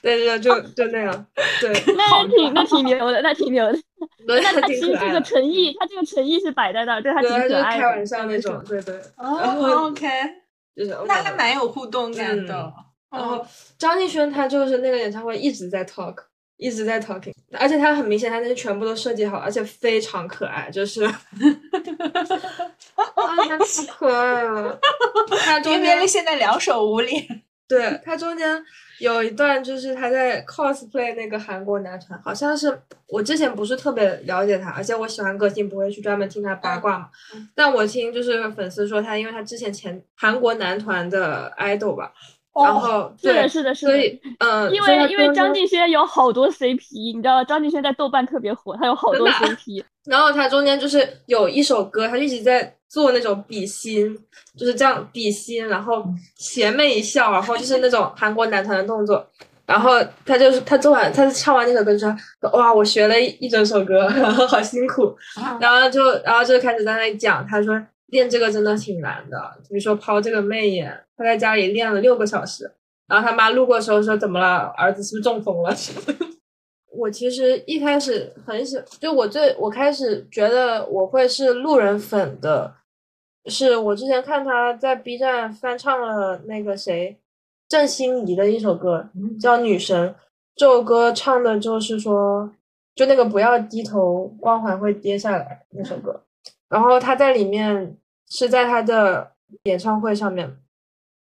[0.00, 1.26] 对对，就就那样，
[1.60, 3.78] 对， 那挺那挺牛的，那挺牛的。
[4.26, 7.76] 对，那他挺其实这个诚意，他这个诚意是摆在那儿，对他对，挺可爱的。
[7.76, 10.08] 是开玩笑那种，对对，然后哦，OK，
[10.76, 12.72] 就是那还蛮有互动感的。
[13.10, 13.46] 然哦后
[13.76, 16.16] 张敬轩他就是那个演唱会一直在 talk，
[16.56, 21.06] 一直在 talking，而且他很明显他那些全部都设计好，而且非常可爱，就是，
[23.16, 24.78] 太可爱了。
[25.44, 27.42] 他中间现在两手捂脸。
[27.68, 28.62] 对他中间
[28.98, 42.12] 有一段就是他在 cosplay 那个韩国男团，好像是我之前不是特别了解他，而且我喜欢歌星不会去专门听他八卦嘛，嗯但我听就是粉丝说他，因为他之前前韩国男团的 idol 吧，
[42.54, 43.96] 然后是的，是的，是所。
[43.96, 49.82] 以嗯，因为因为张敬轩有好多 CP，你知道张敬轩在豆瓣特别火，他有好多 CP。
[50.04, 54.16] 然后他中间就是有一首歌，他一直在做那种比心，
[54.56, 56.04] 就是这样比心，然后
[56.36, 59.26] 邪魅一笑，然后就是那种韩国男团的动作。
[59.64, 59.92] 然后
[60.26, 62.12] 他就是他做完，他唱完那首歌之后
[62.52, 65.16] ：“哇，我学了一一整首歌，然 后好辛苦。”
[65.60, 69.38] 然后就然后就开始在那里讲，他说练这个真的挺难的，
[69.68, 72.70] 比如说抛这个媚眼，他在家里练了六个小时。
[73.06, 74.72] 然后他妈路过的时候说：“怎么了？
[74.76, 75.74] 儿子是不是中风了？”
[76.94, 82.74] 我其实一开始很喜，就我最我开始觉得我会是路人粉的，
[83.46, 87.18] 是我之前看他在 B 站翻唱了那个谁
[87.66, 89.08] 郑欣宜的一首歌，
[89.40, 90.10] 叫《女神》。
[90.54, 92.52] 这首歌唱的就是说，
[92.94, 96.22] 就那个不要低头，光环会跌下来那首歌。
[96.68, 97.96] 然后他在里面
[98.28, 99.32] 是在他的
[99.62, 100.58] 演唱会上面，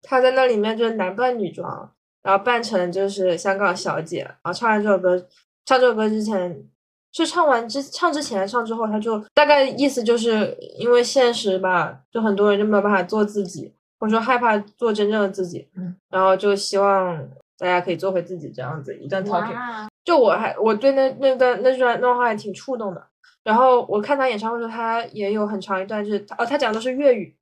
[0.01, 1.91] 他在那里面就是男扮女装，
[2.23, 5.27] 然后扮成就是香港小姐，然后唱完这首歌。
[5.67, 6.63] 唱这首歌之前，
[7.11, 15.67] 是唱完之唱之前唱之后，他就大概意思就是因为现实吧，就很多人就没有办法做自己，或者说害怕做真正的自己，
[16.09, 17.21] 然后就希望
[17.57, 19.57] 大家可以做回自己这样子一段 talking。
[20.05, 23.07] 就我还我对那那段那段那段话还挺触动的。
[23.43, 27.35] 然后我看他演唱会的时候，他也有很长一段就是哦，他讲的是粤语，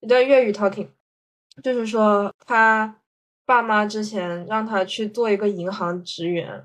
[0.00, 0.88] 一段粤语 talking，
[1.62, 2.94] 就是说他
[3.46, 6.62] 爸妈之前让他去做一个银行职员。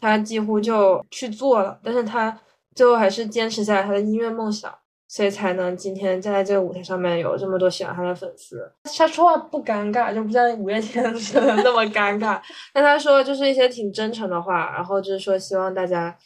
[0.00, 2.36] 他几乎就去做了，但是他
[2.74, 4.72] 最后还是坚持下来他的音乐梦想，
[5.08, 8.70] 所以才能今天站在这个舞台上面有这么多喜欢他的粉丝。
[8.96, 12.40] 他说话不尴尬，就不像五月天 说的那么尴尬。
[12.72, 16.16] 但他说就是一些挺真诚的话，然后就是说希望大家，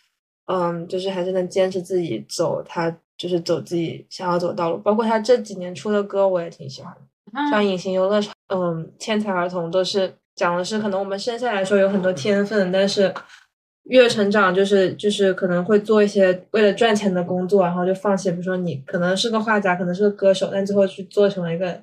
[0.47, 4.77] 嗯，就是还是能坚持自己走，他就是走自己想要走的道路。
[4.79, 13.12] 包括他这几年出的歌，我也挺喜欢的，像《隐形游乐场》、嗯，《天才儿童》都是讲的是可能我们生下来说有很多天分，但是。
[13.85, 18.30] 越成长就是就是可能会做一些为了赚钱的工作，然后就放弃。
[18.30, 21.82] 比如说你可能是个画家，可能是个歌手，但最后去做成了一个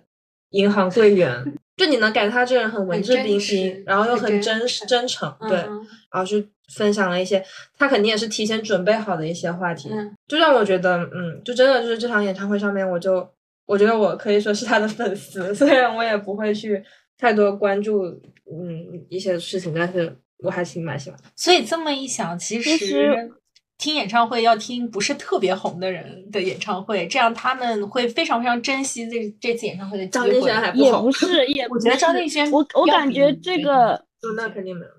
[0.49, 1.31] 银行柜员。
[1.77, 7.43] 就你能感觉他这个人很文质彬彬，然后又很真真诚，对，然后去分享了一些
[7.77, 9.89] 他肯定也是提前准备好的一些话题，
[10.27, 13.27] 就让我觉得，嗯，就真的就是这场演唱会上面，我就
[13.65, 16.83] 我觉得我可以说是他的粉丝， 虽然我也不会去
[17.17, 18.05] 太多关注，
[18.51, 20.15] 嗯，一些事情，但是。
[20.43, 23.31] 我还挺蛮喜欢，所以这么一想，其实
[23.77, 30.25] 听演唱会要听不是特别红的人的演唱会，这样他们会非常非常珍惜这这次演唱会的机会。
[30.25, 34.03] 张敬轩还不也不是，也 我觉得张敬轩，我我感觉这个，
[34.35, 34.91] 那肯定没有，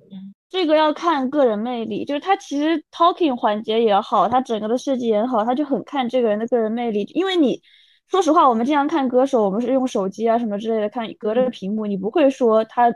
[0.49, 7.03] 这个要看个人魅力，就是他其实 talking 环节也好，他整个的设计也好，他就很看这个人的个人魅力。
[7.15, 7.61] 因为你
[8.09, 12.93] 说实话，我们经常看歌手，我们是用手机啊什么之类的看，隔着屏幕，你不会说他。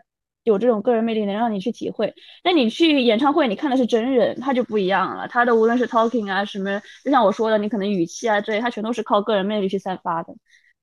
[0.47, 5.27] 有这种个人魅力能让你去体会，那你去演唱会，你看的是真人，他就不一样了。
[5.27, 10.33] 他的无论是 talking 啊什么，就像我说的，你可能语气啊这些，他全都是靠个人魅力去散发的。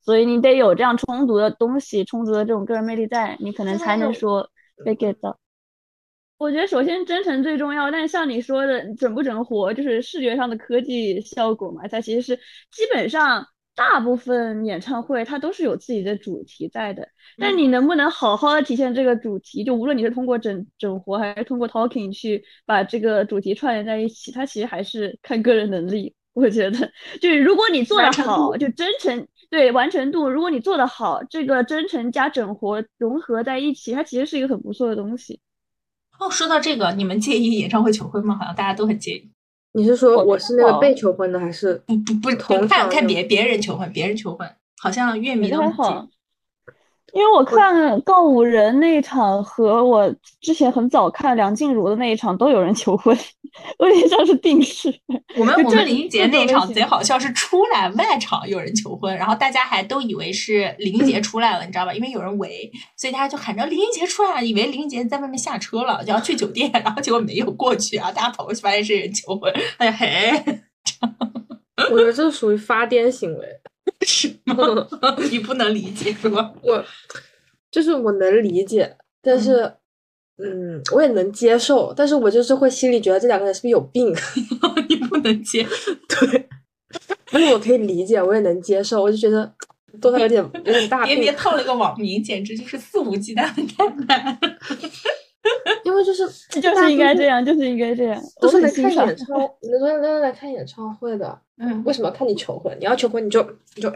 [0.02, 4.50] 所以你得有这样充足的东西，充足的这种个人魅力在，你可能才能说
[4.84, 5.40] 被 get 到。
[6.38, 13.48] 我觉得首先真诚最重要，但是像你说的整不整活，就是视觉上的科技效果嘛，它其实是基本上。
[13.76, 17.08] 大部分演唱会它都是有自己的主题在的，
[17.38, 19.64] 但你能不能好好的体现这个主题？
[19.64, 26.14] 就无论你是通过整整活还是通过 talking 去把这个主题串联在一起，它其实还是看个人能力。
[26.34, 35.40] 我觉得，就是如果你做得好，就真诚对完成度，如果你做得好，这个真诚加整活融合在一起，它其实是一个很不错的东西。
[36.20, 38.36] 哦，说到这个，你们介意演唱会求婚吗？
[38.36, 39.32] 好像大家都很介意。
[39.74, 42.68] 你是说我是那个被求婚的，还是不不不？
[42.68, 44.48] 看看别别人求婚，别人求婚，
[44.80, 46.08] 好像乐迷都很好。
[47.14, 50.12] 因为我看告五人那一场和我
[50.42, 53.16] 之前很早看梁静茹的那一场都有人求婚，
[53.78, 54.92] 有点像是定式。
[55.38, 61.94] 我们我们林俊杰那场贼好笑，是出来外场有人求婚，然后大家还都以为是林俊杰出来了，你知道吧？
[61.94, 70.44] 因为有人围，所以大家就喊着林俊杰出来了，以为林俊杰在外面下车了，就要去酒店，然后结果没有过去啊，大家跑过去发现是人求婚，哎呀嘿！
[71.92, 73.46] 我觉得这属于发癫行为。
[74.06, 74.88] 是吗？
[75.32, 76.54] 你不能理解是吗？
[76.62, 76.84] 我
[77.72, 79.74] 就是我能理解，但是
[80.38, 84.14] 嗯，我也能接受，但是我就是会心里觉得这两个人是不是有病？
[84.90, 85.66] 你不能接，
[86.08, 86.48] 对，
[87.32, 89.54] 但是我可以理解，我也能接受，我就觉得
[90.02, 91.06] 多少有点有点大。
[91.06, 94.40] 别别套了个网名，简直就是肆无忌惮的太难。
[95.84, 96.28] 因为就是
[96.62, 98.22] 就是应该这样，就是应该这样。
[98.40, 101.40] 都是来看演唱，都是来来看演唱会的。
[101.58, 102.76] 嗯，为什么要看你求婚？
[102.80, 103.42] 你要求婚，你就
[103.76, 103.92] 你就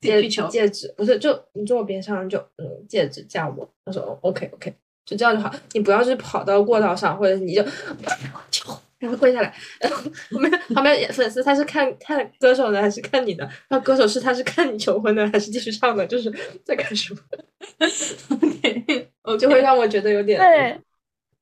[0.00, 3.68] 戒戒指，不是就你坐我边上就嗯戒指嫁我。
[3.84, 4.72] 他说 OK OK，
[5.04, 5.52] 就这样就好。
[5.72, 7.62] 你不要是跑到过道上，或者你就
[8.98, 13.48] 然后跪下来，然后旁边旁边粉丝他是看看歌手的还是看你的？
[13.68, 16.06] 那歌手是他是看你求婚的还是继续唱的？
[16.06, 16.32] 就是
[16.64, 17.20] 在干什么？
[19.34, 20.78] 就会让我觉得有点对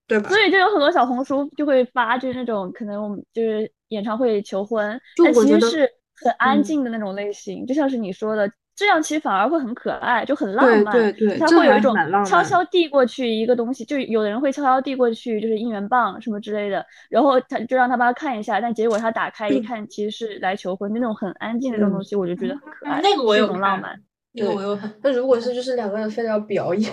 [0.07, 0.29] 对吧？
[0.29, 5.91] 所以就有很多小红书就会发，就是那种可能我们就是演唱会求婚，但其实是
[6.23, 10.93] 很安嗯静的那种类型，就像是你说的，这样其实反而会很可爱，就很浪漫。
[10.93, 23.99] 对对这还它会有一种悄悄递过去一个东西，就有的人会悄悄递过去，就是应援棒什么之类的，然后他就让他帮他看一下，但结果他打开一看，其实是来求婚，就那种很安静的那种嗯东西，我就觉得很可爱，那个我是一有浪漫。
[24.33, 26.91] 那个我又很那如果是就是两个人非得要表演，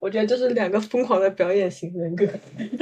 [0.00, 2.26] 我觉得就是两个疯狂的表演型人格，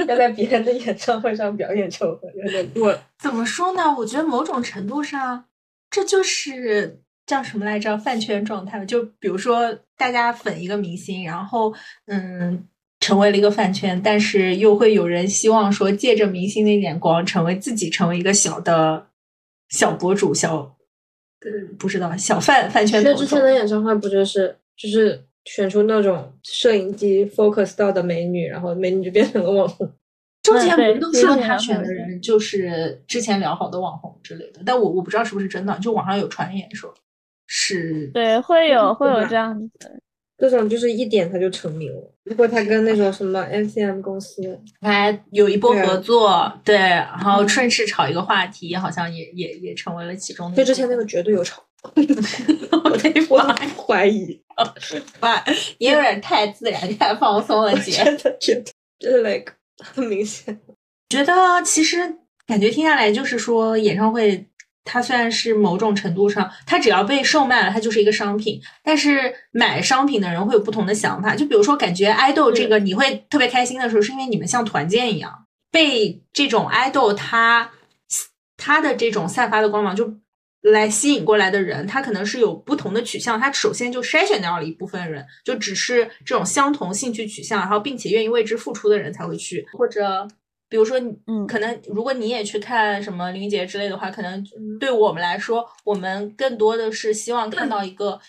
[0.07, 2.97] 要在别人的演唱会上表演求婚，有点过。
[3.19, 3.93] 怎么说呢？
[3.97, 5.43] 我觉得某种程度上，
[5.91, 7.97] 这就是叫什么来着？
[7.97, 8.85] 饭圈状态吧。
[8.85, 11.73] 就比如说，大家粉一个明星，然后
[12.05, 12.65] 嗯，
[13.01, 19.07] 成为了一个饭圈，但是又会有人希望说，借着明星的眼光，成为自己成为一个小的
[19.67, 20.55] 小博主，小
[21.41, 23.43] 呃不知道小饭饭圈头头其实之前。
[23.43, 25.21] 的演唱会不就是就是
[25.55, 29.91] 选出那种摄影机 focus 到的美女，然后美女就变成了网红。
[30.43, 36.93] 周杰嗯对伦都说他选的人就是之前聊好的网红之类的，但我我不知道是不是真的，就网上有传言说
[37.47, 39.91] 是对，会有会有这样子的。
[40.37, 42.13] 这种就是一点他就成名了。
[42.23, 50.55] 如果他跟那种什么 MCM 公司，还有一波合作，对，然后嗯顺势炒一个话题，好像也也也成为了其中。
[50.55, 51.61] 就之前那个绝对有炒，
[52.83, 53.37] 我的我
[53.77, 54.41] 怀疑，
[55.21, 55.43] 哇，
[55.77, 58.03] 也有点太自然、太放松了，姐。
[58.03, 60.59] 真的觉得真的 like 很明显。
[61.09, 64.45] 觉得其实感觉听下来就是说，演唱会
[64.83, 68.61] 它虽然是某种程度上，它只要被售卖了，它就是一个商品。
[68.83, 77.71] 但是买商品的人会有不同的想法，就比如说，感觉爱豆这个你会特别开心的时候，是因为你们像团建一样，被这种爱豆他
[78.57, 80.13] 他的这种散发的光芒就。
[80.61, 90.27] 来吸引过来的人，他可能是有不同的取向，他首先就筛选掉了一部分人，就只是这种相同兴趣取向，然后并且愿意为之付出的人才会去，或者
[90.67, 94.43] 比如说，嗯可能如果你也去看什么林俊杰之类的话，可能
[94.79, 98.19] 对我们来说，我们更多的是希望看到一个，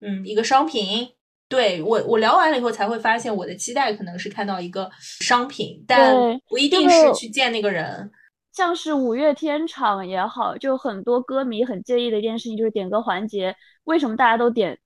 [0.00, 1.08] 嗯，一个商品。
[1.46, 6.16] 对我，我聊完了以后才会发现，我的期待可能是看到一个商品，但
[6.48, 8.10] 不一定是去见那个人。
[8.54, 14.78] 像是五月天场也好，就很多歌迷很介意的一件事情就是点歌环节，为什么大家都点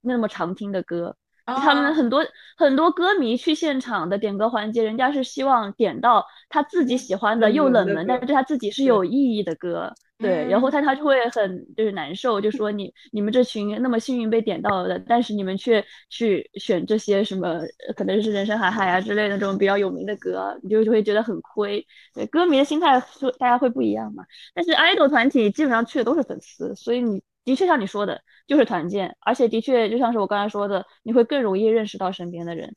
[0.00, 1.16] 那么常听的歌？
[1.46, 9.94] 他们啊很多很多歌迷去现场的点歌环节，人家是希望点到他自己喜欢的又冷门，但是对他自己是有意义的歌。
[10.16, 17.48] 对，然后嗯他他就会很就是难受，就说你你们这群那么幸运被点到的，但是你们却去选这些什么
[17.86, 21.84] 呃可能是人生海海啊之类的这种比较有名的歌，你就就会觉得很亏。
[22.14, 24.24] 对，歌迷的心态是大家会不一样嘛。
[24.54, 32.74] 但是爱豆团体基本上去的都是粉丝，所以你的确像你说的，就是团建，而且的确就像是我刚才说的，你会更容易认识到身边的人，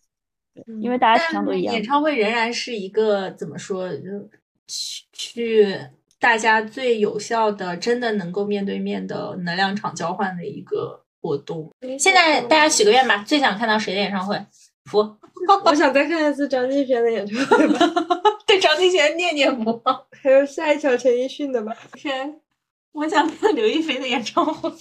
[0.55, 1.83] 对因为大家取向都一样演。
[1.83, 4.27] 唱会仍然是一个怎么说，就
[4.67, 5.79] 去去
[6.19, 11.71] 大家最有效的、真的能够面对面的能量场交换的一个活动。
[11.99, 14.39] 现在大家许个愿吧，最想看到谁的演唱会？
[14.85, 14.99] 福，
[15.65, 17.79] 我想再看一次张敬轩的演唱会吧，
[18.47, 20.03] 对张敬轩念念不忘。
[20.23, 22.09] 还有下一场陈奕迅的吧，是，
[22.93, 24.71] 我想看刘亦菲的演唱会，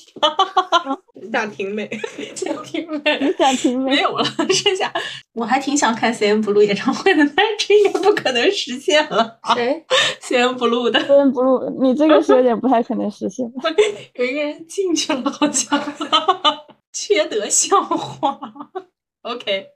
[1.31, 1.87] 大婷美。
[2.35, 3.33] 想听你没？
[3.37, 3.91] 想听没？
[3.91, 4.91] 没有了，剩下
[5.35, 9.39] 我还挺想看 CN Blue 演唱会的，但是这应该不可能实现了。
[9.55, 9.85] 谁
[10.23, 13.47] ？CN Blue 的 CNBLUE，，你这个是有点不太可能实现。
[14.15, 15.79] 有一个人进去了，好像
[16.93, 18.41] 缺德笑话。
[19.23, 19.67] OK，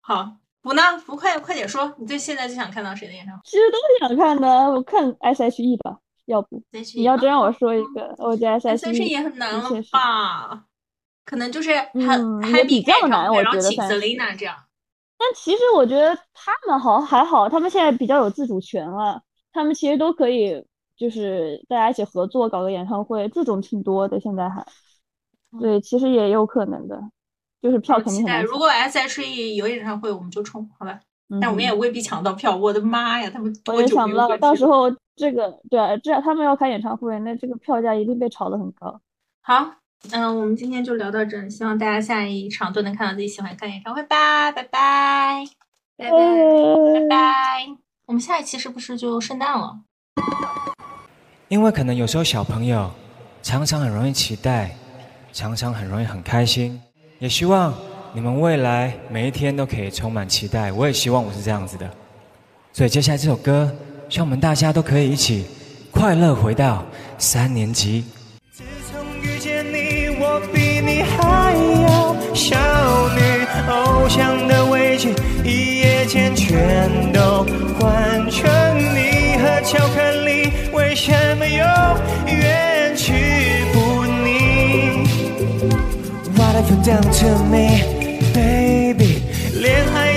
[0.00, 0.82] 好，福呢？
[0.98, 3.42] 福快快点说，你最现在最想看到谁的演唱会？
[3.44, 5.98] 其实都想看的，我看 S.H.E 吧，
[6.30, 6.62] 要不
[6.94, 10.64] 你要真让我说一个，我觉得 S S.H.E 也很难了的确是吧？
[11.24, 14.56] 可能就是还嗯还也比较难我觉得算是 Selina 这样。
[15.18, 19.22] 但其实我觉得他们好还好，他们现在比较有自主权了，
[19.52, 20.64] 他们其实都可以
[20.96, 24.64] 就是大家一起合作搞个演唱会，这种挺多的，现在还，
[25.60, 26.98] 对，其实也有可能的，
[27.60, 28.00] 就是票！
[28.00, 28.42] 肯定很难。
[28.44, 31.00] 如果 S H E 有演唱会，我们就冲，好吧？
[31.40, 32.56] 但我们也嗯未必抢到票。
[32.56, 39.00] 我的妈呀，他们我多久也想不到到时候这个对啊，这他们要开演唱会，那这个票价一定被炒得很高。
[39.42, 39.74] 好，
[40.12, 45.44] 嗯，我们今天就聊到这儿，希望大家下一场都能看到自己喜欢看演唱会吧，拜拜，
[45.96, 46.16] 拜拜。
[46.16, 47.66] 拜拜。
[48.06, 49.80] 我们下一期是不是就圣诞了？
[51.48, 52.90] 因为可能有时候小朋友
[53.42, 54.76] 常常很容易期待，
[55.32, 56.80] 常常很容易很开心，
[57.18, 57.72] 也希望
[58.12, 60.72] 你们未来每一天都可以充满期待。
[60.72, 61.88] 我也希望我是这样子的，
[62.72, 63.70] 所以接下来这首歌
[64.08, 65.46] 希望我们大家都可以一起
[65.92, 66.84] 快乐回到
[67.18, 68.04] 三年级。
[68.52, 71.54] 自从遇见你，我比你还
[71.84, 72.56] 要少
[73.14, 77.46] 女，偶像的围裙一夜间全都
[77.78, 78.50] 换成
[78.92, 81.64] 你和巧克力，为什么永
[82.26, 85.06] 远去不腻
[86.36, 87.99] ？Whatever done to me？
[88.32, 89.22] baby
[89.60, 90.09] 恋爱